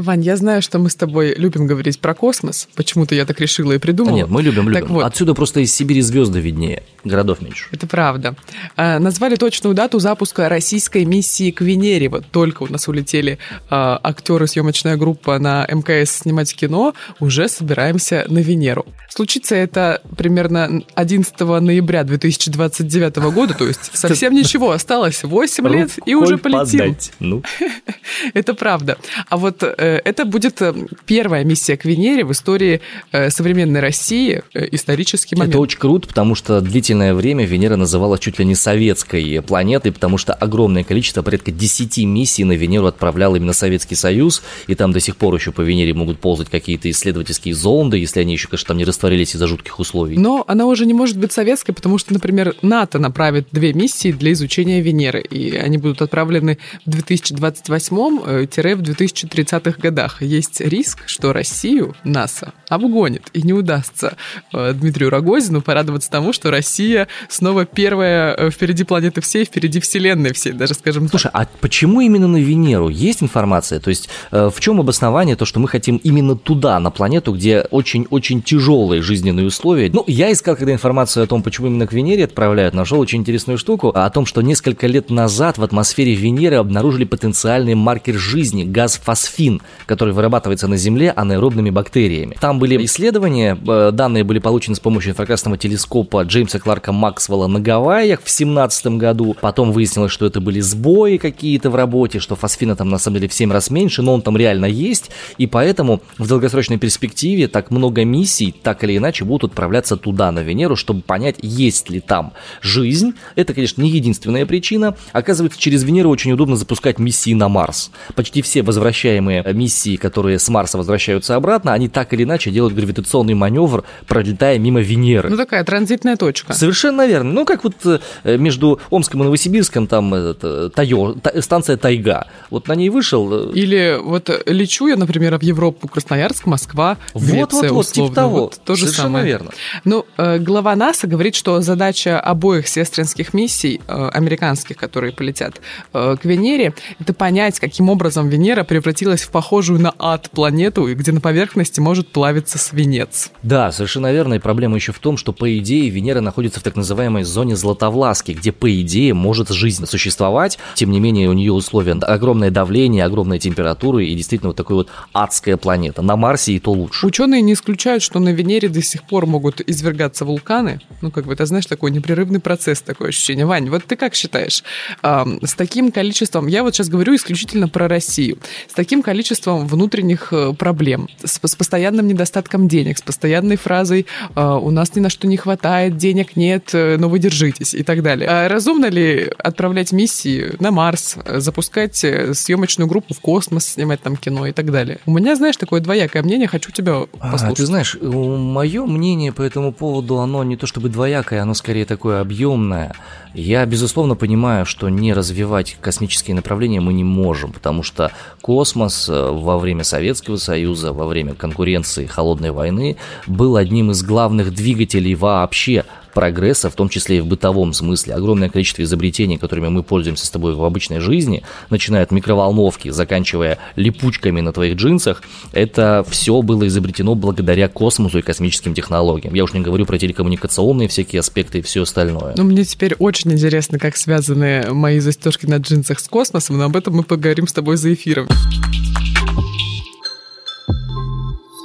Вань, 0.00 0.22
я 0.22 0.36
знаю, 0.36 0.62
что 0.62 0.78
мы 0.78 0.88
с 0.88 0.94
тобой 0.94 1.34
любим 1.36 1.66
говорить 1.66 2.00
про 2.00 2.14
космос. 2.14 2.68
Почему-то 2.74 3.14
я 3.14 3.26
так 3.26 3.38
решила 3.38 3.72
и 3.72 3.78
придумала. 3.78 4.16
Да 4.16 4.22
нет, 4.22 4.30
мы 4.30 4.42
любим, 4.42 4.66
любим. 4.70 4.86
Вот. 4.94 5.04
Отсюда 5.04 5.34
просто 5.34 5.60
из 5.60 5.74
Сибири 5.74 6.00
звезды 6.00 6.40
виднее, 6.40 6.82
городов 7.04 7.42
меньше. 7.42 7.66
Это 7.70 7.86
правда. 7.86 8.34
А, 8.76 8.98
назвали 8.98 9.36
точную 9.36 9.74
дату 9.74 9.98
запуска 9.98 10.48
российской 10.48 11.04
миссии 11.04 11.50
к 11.50 11.60
Венере. 11.60 12.08
Вот 12.08 12.24
только 12.30 12.62
у 12.62 12.68
нас 12.68 12.88
улетели 12.88 13.38
а, 13.68 14.00
актеры, 14.02 14.46
съемочная 14.46 14.96
группа 14.96 15.38
на 15.38 15.66
МКС 15.70 16.20
снимать 16.22 16.54
кино, 16.54 16.94
уже 17.18 17.48
собираемся 17.48 18.24
на 18.28 18.38
Венеру. 18.38 18.86
Случится 19.10 19.54
это 19.54 20.00
примерно 20.16 20.82
11 20.94 21.38
ноября 21.40 22.04
2029 22.04 23.16
года, 23.34 23.52
то 23.52 23.66
есть 23.66 23.90
совсем 23.92 24.32
ничего, 24.32 24.70
осталось 24.70 25.24
8 25.24 25.68
лет 25.68 25.90
и 26.06 26.14
уже 26.14 26.38
полетим. 26.38 26.96
Ну. 27.18 27.42
Это 28.34 28.54
правда. 28.54 28.96
А 29.28 29.36
вот 29.36 29.62
э, 29.62 29.89
это 30.04 30.24
будет 30.24 30.60
э, 30.62 30.74
первая 31.06 31.44
миссия 31.44 31.76
к 31.76 31.84
Венере 31.84 32.24
в 32.24 32.32
истории 32.32 32.80
э, 33.12 33.30
современной 33.30 33.80
России, 33.80 34.42
э, 34.54 34.68
исторический 34.72 35.36
момент. 35.36 35.54
Это 35.54 35.60
очень 35.60 35.78
круто, 35.78 36.08
потому 36.08 36.34
что 36.34 36.60
длительное 36.60 37.14
время 37.14 37.44
Венера 37.44 37.76
называлась 37.76 38.20
чуть 38.20 38.38
ли 38.38 38.44
не 38.44 38.54
советской 38.54 39.42
планетой, 39.42 39.92
потому 39.92 40.18
что 40.18 40.34
огромное 40.34 40.84
количество, 40.84 41.22
порядка 41.22 41.50
10 41.50 41.98
миссий 42.04 42.44
на 42.44 42.52
Венеру 42.52 42.86
отправлял 42.86 43.34
именно 43.36 43.52
Советский 43.52 43.94
Союз, 43.94 44.42
и 44.66 44.74
там 44.74 44.92
до 44.92 45.00
сих 45.00 45.16
пор 45.16 45.34
еще 45.34 45.52
по 45.52 45.62
Венере 45.62 45.94
могут 45.94 46.18
ползать 46.18 46.48
какие-то 46.50 46.90
исследовательские 46.90 47.54
зонды, 47.54 47.98
если 47.98 48.20
они 48.20 48.34
еще, 48.34 48.48
конечно, 48.48 48.68
там 48.68 48.76
не 48.76 48.84
растворились 48.84 49.34
из-за 49.34 49.46
жутких 49.46 49.78
условий. 49.78 50.16
Но 50.16 50.44
она 50.46 50.66
уже 50.66 50.86
не 50.86 50.94
может 50.94 51.18
быть 51.18 51.32
советской, 51.32 51.72
потому 51.72 51.98
что, 51.98 52.12
например, 52.12 52.54
НАТО 52.62 52.98
направит 52.98 53.48
две 53.52 53.72
миссии 53.72 54.12
для 54.12 54.32
изучения 54.32 54.80
Венеры, 54.80 55.20
и 55.20 55.56
они 55.56 55.78
будут 55.78 56.02
отправлены 56.02 56.58
в 56.84 56.90
2028-в 56.90 58.40
2030-х 58.82 59.79
годах 59.80 60.22
есть 60.22 60.60
риск, 60.60 61.02
что 61.06 61.32
Россию 61.32 61.96
НАСА 62.04 62.52
обгонит 62.68 63.28
и 63.32 63.42
не 63.42 63.52
удастся 63.52 64.16
э, 64.52 64.72
Дмитрию 64.72 65.10
Рогозину 65.10 65.60
порадоваться 65.60 66.10
тому, 66.10 66.32
что 66.32 66.50
Россия 66.50 67.08
снова 67.28 67.64
первая 67.64 68.34
э, 68.34 68.50
впереди 68.50 68.84
планеты 68.84 69.20
всей, 69.20 69.44
впереди 69.44 69.80
Вселенной 69.80 70.32
всей, 70.32 70.52
даже 70.52 70.74
скажем 70.74 71.04
так. 71.04 71.10
Слушай, 71.10 71.30
а 71.34 71.46
почему 71.60 72.00
именно 72.00 72.28
на 72.28 72.36
Венеру? 72.36 72.88
Есть 72.88 73.22
информация? 73.22 73.80
То 73.80 73.90
есть 73.90 74.08
э, 74.30 74.50
в 74.54 74.60
чем 74.60 74.78
обоснование 74.78 75.34
то, 75.34 75.44
что 75.44 75.58
мы 75.58 75.68
хотим 75.68 75.96
именно 75.96 76.36
туда, 76.36 76.78
на 76.78 76.90
планету, 76.90 77.32
где 77.32 77.62
очень-очень 77.62 78.42
тяжелые 78.42 79.02
жизненные 79.02 79.46
условия? 79.46 79.90
Ну, 79.92 80.04
я 80.06 80.30
искал 80.30 80.56
когда 80.56 80.72
информацию 80.72 81.24
о 81.24 81.26
том, 81.26 81.42
почему 81.42 81.68
именно 81.68 81.86
к 81.86 81.92
Венере 81.92 82.24
отправляют, 82.24 82.74
нашел 82.74 83.00
очень 83.00 83.20
интересную 83.20 83.56
штуку 83.56 83.88
о 83.88 84.08
том, 84.10 84.26
что 84.26 84.42
несколько 84.42 84.86
лет 84.86 85.08
назад 85.10 85.58
в 85.58 85.62
атмосфере 85.62 86.14
Венеры 86.14 86.56
обнаружили 86.56 87.04
потенциальный 87.04 87.74
маркер 87.74 88.14
жизни, 88.14 88.64
газ 88.64 89.00
фосфин, 89.02 89.62
который 89.86 90.14
вырабатывается 90.14 90.68
на 90.68 90.76
Земле 90.76 91.12
анаэробными 91.14 91.70
бактериями. 91.70 92.36
Там 92.40 92.58
были 92.58 92.82
исследования, 92.84 93.58
э, 93.66 93.90
данные 93.92 94.24
были 94.24 94.38
получены 94.38 94.76
с 94.76 94.80
помощью 94.80 95.12
инфракрасного 95.12 95.58
телескопа 95.58 96.22
Джеймса 96.22 96.58
Кларка 96.58 96.92
Максвелла 96.92 97.46
на 97.46 97.60
Гавайях 97.60 98.20
в 98.22 98.30
17 98.30 98.98
году. 98.98 99.36
Потом 99.40 99.72
выяснилось, 99.72 100.12
что 100.12 100.26
это 100.26 100.40
были 100.40 100.60
сбои 100.60 101.16
какие-то 101.16 101.70
в 101.70 101.74
работе, 101.74 102.18
что 102.20 102.36
фосфина 102.36 102.76
там 102.76 102.88
на 102.88 102.98
самом 102.98 103.16
деле 103.16 103.28
в 103.28 103.34
7 103.34 103.52
раз 103.52 103.70
меньше, 103.70 104.02
но 104.02 104.14
он 104.14 104.22
там 104.22 104.36
реально 104.36 104.66
есть, 104.66 105.10
и 105.38 105.46
поэтому 105.46 106.00
в 106.18 106.26
долгосрочной 106.26 106.78
перспективе 106.78 107.48
так 107.48 107.70
много 107.70 108.04
миссий, 108.04 108.54
так 108.62 108.84
или 108.84 108.96
иначе, 108.96 109.24
будут 109.24 109.50
отправляться 109.50 109.96
туда, 109.96 110.30
на 110.30 110.40
Венеру, 110.40 110.76
чтобы 110.76 111.02
понять, 111.02 111.36
есть 111.42 111.90
ли 111.90 112.00
там 112.00 112.32
жизнь. 112.60 113.14
Это, 113.36 113.54
конечно, 113.54 113.82
не 113.82 113.90
единственная 113.90 114.46
причина. 114.46 114.96
Оказывается, 115.12 115.60
через 115.60 115.82
Венеру 115.82 116.10
очень 116.10 116.32
удобно 116.32 116.56
запускать 116.56 116.98
миссии 116.98 117.34
на 117.34 117.48
Марс. 117.48 117.90
Почти 118.14 118.42
все 118.42 118.62
возвращаемые 118.62 119.42
миссии, 119.60 119.96
которые 119.96 120.38
с 120.38 120.48
Марса 120.48 120.78
возвращаются 120.78 121.36
обратно, 121.36 121.74
они 121.74 121.88
так 121.88 122.12
или 122.14 122.24
иначе 122.24 122.50
делают 122.50 122.74
гравитационный 122.74 123.34
маневр, 123.34 123.84
пролетая 124.06 124.58
мимо 124.58 124.80
Венеры. 124.80 125.28
Ну, 125.28 125.36
такая 125.36 125.62
транзитная 125.64 126.16
точка. 126.16 126.54
Совершенно 126.54 127.06
верно. 127.06 127.30
Ну, 127.32 127.44
как 127.44 127.64
вот 127.64 127.74
э, 127.84 127.98
между 128.38 128.80
Омском 128.90 129.20
и 129.20 129.24
Новосибирском, 129.24 129.86
там 129.86 130.14
это, 130.14 130.70
Тайо, 130.70 131.14
та, 131.22 131.42
станция 131.42 131.76
Тайга. 131.76 132.26
Вот 132.50 132.68
на 132.68 132.74
ней 132.74 132.88
вышел. 132.88 133.50
Э, 133.50 133.52
Или 133.52 133.98
вот 134.02 134.30
лечу 134.46 134.86
я, 134.88 134.96
например, 134.96 135.38
в 135.38 135.42
Европу, 135.42 135.88
Красноярск, 135.88 136.46
Москва, 136.46 136.96
вот, 137.14 137.52
вот, 137.52 137.70
вот, 137.70 137.86
типа 137.86 138.14
того. 138.14 138.40
Вот, 138.40 138.60
то 138.64 138.74
же 138.74 138.86
Совершенно 138.86 139.08
самое. 139.08 139.26
верно. 139.26 139.50
Ну, 139.84 140.06
э, 140.16 140.38
глава 140.38 140.74
НАСА 140.74 141.06
говорит, 141.06 141.34
что 141.34 141.60
задача 141.60 142.18
обоих 142.18 142.66
сестринских 142.66 143.34
миссий, 143.34 143.80
американских, 143.86 144.76
которые 144.76 145.12
полетят 145.12 145.60
к 145.92 146.20
Венере, 146.24 146.72
это 146.98 147.12
понять, 147.12 147.60
каким 147.60 147.90
образом 147.90 148.28
Венера 148.28 148.64
превратилась 148.64 149.22
в 149.22 149.30
похожую 149.40 149.80
на 149.80 149.94
ад 149.98 150.28
планету, 150.28 150.86
где 150.94 151.12
на 151.12 151.20
поверхности 151.22 151.80
может 151.80 152.08
плавиться 152.08 152.58
свинец. 152.58 153.30
Да, 153.42 153.72
совершенно 153.72 154.12
верно. 154.12 154.34
И 154.34 154.38
проблема 154.38 154.76
еще 154.76 154.92
в 154.92 154.98
том, 154.98 155.16
что, 155.16 155.32
по 155.32 155.56
идее, 155.56 155.88
Венера 155.88 156.20
находится 156.20 156.60
в 156.60 156.62
так 156.62 156.76
называемой 156.76 157.22
зоне 157.22 157.56
Златовласки, 157.56 158.32
где, 158.32 158.52
по 158.52 158.70
идее, 158.82 159.14
может 159.14 159.48
жизнь 159.48 159.86
существовать. 159.86 160.58
Тем 160.74 160.90
не 160.90 161.00
менее, 161.00 161.30
у 161.30 161.32
нее 161.32 161.52
условия 161.52 161.92
огромное 161.92 162.50
давление, 162.50 163.06
огромная 163.06 163.38
температура 163.38 164.04
и 164.04 164.14
действительно 164.14 164.50
вот 164.50 164.58
такой 164.58 164.76
вот 164.76 164.88
адская 165.14 165.56
планета. 165.56 166.02
На 166.02 166.16
Марсе 166.16 166.52
и 166.52 166.58
то 166.58 166.72
лучше. 166.72 167.06
Ученые 167.06 167.40
не 167.40 167.54
исключают, 167.54 168.02
что 168.02 168.18
на 168.18 168.28
Венере 168.28 168.68
до 168.68 168.82
сих 168.82 169.04
пор 169.04 169.24
могут 169.24 169.62
извергаться 169.62 170.26
вулканы. 170.26 170.82
Ну, 171.00 171.10
как 171.10 171.24
бы, 171.24 171.34
ты 171.34 171.46
знаешь, 171.46 171.64
такой 171.64 171.92
непрерывный 171.92 172.40
процесс, 172.40 172.82
такое 172.82 173.08
ощущение. 173.08 173.46
Вань, 173.46 173.70
вот 173.70 173.84
ты 173.86 173.96
как 173.96 174.14
считаешь? 174.14 174.62
Эм, 175.02 175.40
с 175.42 175.54
таким 175.54 175.92
количеством, 175.92 176.46
я 176.46 176.62
вот 176.62 176.74
сейчас 176.74 176.90
говорю 176.90 177.14
исключительно 177.14 177.68
про 177.68 177.88
Россию, 177.88 178.36
с 178.68 178.74
таким 178.74 179.02
количеством 179.02 179.29
внутренних 179.46 180.32
э, 180.32 180.52
проблем, 180.52 181.08
с, 181.24 181.38
с 181.42 181.54
постоянным 181.56 182.06
недостатком 182.06 182.68
денег, 182.68 182.98
с 182.98 183.02
постоянной 183.02 183.56
фразой 183.56 184.06
э, 184.34 184.42
«у 184.42 184.70
нас 184.70 184.94
ни 184.94 185.00
на 185.00 185.10
что 185.10 185.26
не 185.26 185.36
хватает, 185.36 185.96
денег 185.96 186.36
нет, 186.36 186.70
э, 186.72 186.96
но 186.98 187.08
вы 187.08 187.18
держитесь» 187.18 187.74
и 187.74 187.82
так 187.82 188.02
далее. 188.02 188.28
А 188.28 188.48
разумно 188.48 188.86
ли 188.86 189.30
отправлять 189.38 189.92
миссии 189.92 190.54
на 190.60 190.70
Марс, 190.70 191.16
запускать 191.26 191.96
съемочную 191.96 192.88
группу 192.88 193.14
в 193.14 193.20
космос, 193.20 193.66
снимать 193.66 194.00
там 194.02 194.16
кино 194.16 194.46
и 194.46 194.52
так 194.52 194.70
далее? 194.70 194.98
У 195.06 195.12
меня, 195.12 195.36
знаешь, 195.36 195.56
такое 195.56 195.80
двоякое 195.80 196.22
мнение, 196.22 196.48
хочу 196.48 196.70
тебя 196.70 197.06
послушать. 197.20 197.50
А, 197.50 197.54
ты 197.54 197.66
знаешь, 197.66 197.96
мое 198.00 198.86
мнение 198.86 199.32
по 199.32 199.42
этому 199.42 199.72
поводу, 199.72 200.18
оно 200.18 200.44
не 200.44 200.56
то 200.56 200.66
чтобы 200.66 200.88
двоякое, 200.88 201.42
оно 201.42 201.54
скорее 201.54 201.84
такое 201.84 202.20
объемное. 202.20 202.94
Я, 203.34 203.64
безусловно, 203.64 204.16
понимаю, 204.16 204.66
что 204.66 204.88
не 204.88 205.12
развивать 205.12 205.76
космические 205.80 206.34
направления 206.34 206.80
мы 206.80 206.92
не 206.92 207.04
можем, 207.04 207.52
потому 207.52 207.82
что 207.82 208.10
космос 208.40 209.08
во 209.30 209.58
время 209.58 209.84
Советского 209.84 210.36
Союза, 210.36 210.92
во 210.92 211.06
время 211.06 211.34
конкуренции 211.34 212.06
холодной 212.06 212.50
войны 212.50 212.96
был 213.26 213.56
одним 213.56 213.90
из 213.90 214.02
главных 214.02 214.54
двигателей 214.54 215.14
вообще 215.14 215.84
прогресса, 216.12 216.70
в 216.70 216.74
том 216.74 216.88
числе 216.88 217.18
и 217.18 217.20
в 217.20 217.26
бытовом 217.26 217.72
смысле. 217.72 218.14
Огромное 218.14 218.48
количество 218.48 218.82
изобретений, 218.82 219.38
которыми 219.38 219.68
мы 219.68 219.82
пользуемся 219.82 220.26
с 220.26 220.30
тобой 220.30 220.54
в 220.54 220.64
обычной 220.64 221.00
жизни, 221.00 221.42
начиная 221.70 222.02
от 222.02 222.10
микроволновки, 222.10 222.90
заканчивая 222.90 223.58
липучками 223.76 224.40
на 224.40 224.52
твоих 224.52 224.76
джинсах, 224.76 225.22
это 225.52 226.04
все 226.08 226.42
было 226.42 226.66
изобретено 226.66 227.14
благодаря 227.14 227.68
космосу 227.68 228.18
и 228.18 228.22
космическим 228.22 228.74
технологиям. 228.74 229.34
Я 229.34 229.44
уж 229.44 229.52
не 229.52 229.60
говорю 229.60 229.86
про 229.86 229.98
телекоммуникационные 229.98 230.88
всякие 230.88 231.20
аспекты 231.20 231.58
и 231.58 231.62
все 231.62 231.82
остальное. 231.82 232.34
Ну, 232.36 232.44
мне 232.44 232.64
теперь 232.64 232.94
очень 232.98 233.32
интересно, 233.32 233.78
как 233.78 233.96
связаны 233.96 234.72
мои 234.72 234.98
застежки 235.00 235.46
на 235.46 235.56
джинсах 235.56 236.00
с 236.00 236.08
космосом, 236.08 236.58
но 236.58 236.64
об 236.64 236.76
этом 236.76 236.94
мы 236.94 237.02
поговорим 237.02 237.46
с 237.46 237.52
тобой 237.52 237.76
за 237.76 237.92
эфиром. 237.94 238.28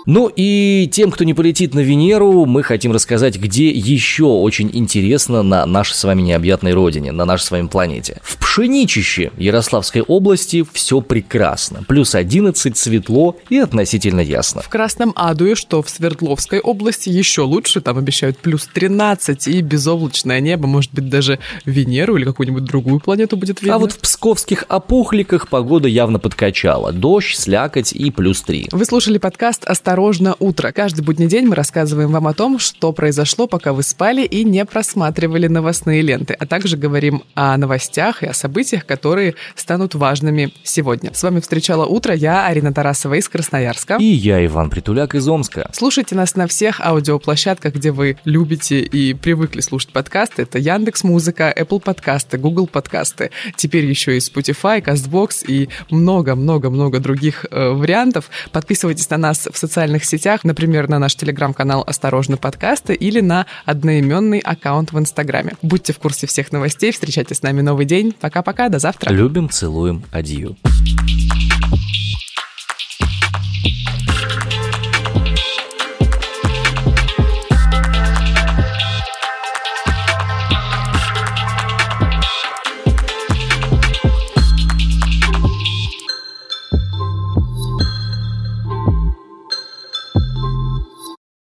Ну 0.06 0.32
и 0.36 0.88
тем, 0.92 1.10
кто 1.10 1.24
не 1.24 1.34
полетит 1.34 1.74
на 1.74 1.80
Венеру, 1.80 2.46
мы 2.46 2.62
хотим 2.62 2.92
рассказать, 2.92 3.38
где 3.38 3.70
еще 3.70 4.26
очень 4.26 4.70
интересно 4.72 5.42
на 5.42 5.66
нашей 5.66 5.94
с 5.94 6.04
вами 6.04 6.22
необъятной 6.22 6.74
родине, 6.74 7.12
на 7.12 7.26
нашей 7.26 7.46
с 7.46 7.52
вами 7.52 7.68
планете. 7.68 8.20
В 8.22 8.38
Пшеничище 8.38 9.32
Ярославской 9.38 10.04
области 10.04 10.64
все 10.74 11.02
прекрасно. 11.02 11.84
Плюс 11.88 12.14
11, 12.14 12.78
светло 12.78 13.36
и 13.50 13.58
относительно 13.58 14.20
ясно. 14.20 14.62
В 14.62 14.70
Красном 14.70 15.12
Адуе, 15.16 15.56
что 15.56 15.82
в 15.82 15.90
Свердловской 15.90 16.60
области, 16.60 17.10
еще 17.10 17.42
лучше. 17.42 17.82
Там 17.82 17.98
обещают 17.98 18.38
плюс 18.38 18.70
13 18.72 19.48
и 19.48 19.62
безоблачное 19.62 20.40
небо. 20.40 20.68
Может 20.68 20.94
быть, 20.94 21.10
даже 21.10 21.40
Венеру 21.66 22.16
или 22.16 22.26
какую-нибудь 22.26 22.64
другую 22.64 23.00
планету 23.00 23.38
будет 23.38 23.62
видно. 23.62 23.76
А 23.76 23.80
вот 23.80 23.92
в 23.92 23.98
псковских 23.98 24.66
опухликах 24.70 25.50
погода 25.50 25.88
явно 25.88 26.20
подкачала. 26.20 26.92
Дождь, 26.92 27.36
слякоть 27.36 27.92
и 27.92 28.12
плюс 28.12 28.44
3. 28.44 28.70
Вы 28.72 28.86
слушали 28.86 29.18
подкаст 29.18 29.66
«Осторожно 29.66 29.95
«Осторожно, 29.96 30.36
утро». 30.40 30.74
Каждый 30.74 31.06
будний 31.06 31.28
день 31.28 31.46
мы 31.46 31.56
рассказываем 31.56 32.12
вам 32.12 32.28
о 32.28 32.34
том, 32.34 32.60
что 32.60 32.92
произошло, 32.92 33.48
пока 33.48 33.72
вы 33.72 33.82
спали 33.82 34.26
и 34.26 34.44
не 34.44 34.66
просматривали 34.66 35.48
новостные 35.48 36.02
ленты, 36.02 36.34
а 36.34 36.46
также 36.46 36.76
говорим 36.76 37.24
о 37.34 37.56
новостях 37.56 38.22
и 38.22 38.26
о 38.26 38.34
событиях, 38.34 38.86
которые 38.86 39.36
станут 39.56 39.96
важными 39.96 40.52
сегодня. 40.64 41.14
С 41.14 41.24
вами 41.24 41.40
встречала 41.40 41.86
утро 41.86 42.14
я, 42.14 42.46
Арина 42.46 42.74
Тарасова 42.74 43.14
из 43.14 43.30
Красноярска. 43.30 43.96
И 43.98 44.04
я, 44.04 44.46
Иван 44.46 44.70
Притуляк 44.70 45.16
из 45.16 45.26
Омска. 45.30 45.70
Слушайте 45.72 46.14
нас 46.14 46.36
на 46.36 46.48
всех 46.48 46.82
аудиоплощадках, 46.82 47.76
где 47.76 47.92
вы 47.92 48.18
любите 48.26 48.82
и 48.82 49.14
привыкли 49.14 49.62
слушать 49.62 49.94
подкасты. 49.94 50.42
Это 50.42 50.60
Яндекс 50.60 51.06
Музыка, 51.06 51.54
Apple 51.58 51.80
подкасты, 51.80 52.38
Google 52.38 52.68
подкасты. 52.68 53.32
Теперь 53.56 53.86
еще 53.86 54.18
и 54.18 54.20
Spotify, 54.20 54.84
CastBox 54.84 55.46
и 55.48 55.70
много-много-много 55.90 57.00
других 57.00 57.46
э, 57.50 57.70
вариантов. 57.70 58.30
Подписывайтесь 58.52 59.10
на 59.10 59.16
нас 59.16 59.48
в 59.50 59.58
социальных 59.58 59.85
социальных 59.86 60.06
сетях, 60.06 60.44
например, 60.44 60.90
на 60.90 60.98
наш 60.98 61.16
телеграм-канал 61.16 61.84
«Осторожно, 61.86 62.38
подкасты» 62.38 62.96
или 62.96 63.22
на 63.22 63.46
одноименный 63.66 64.40
аккаунт 64.40 64.92
в 64.92 64.98
Инстаграме. 64.98 65.54
Будьте 65.62 65.94
в 65.94 66.00
курсе 66.00 66.26
всех 66.26 66.52
новостей, 66.52 66.92
встречайте 66.92 67.36
с 67.36 67.44
нами 67.44 67.62
новый 67.62 67.86
день. 67.86 68.12
Пока-пока, 68.20 68.70
до 68.70 68.80
завтра. 68.80 69.12
Любим, 69.14 69.48
целуем, 69.48 70.04
адью. 70.12 70.58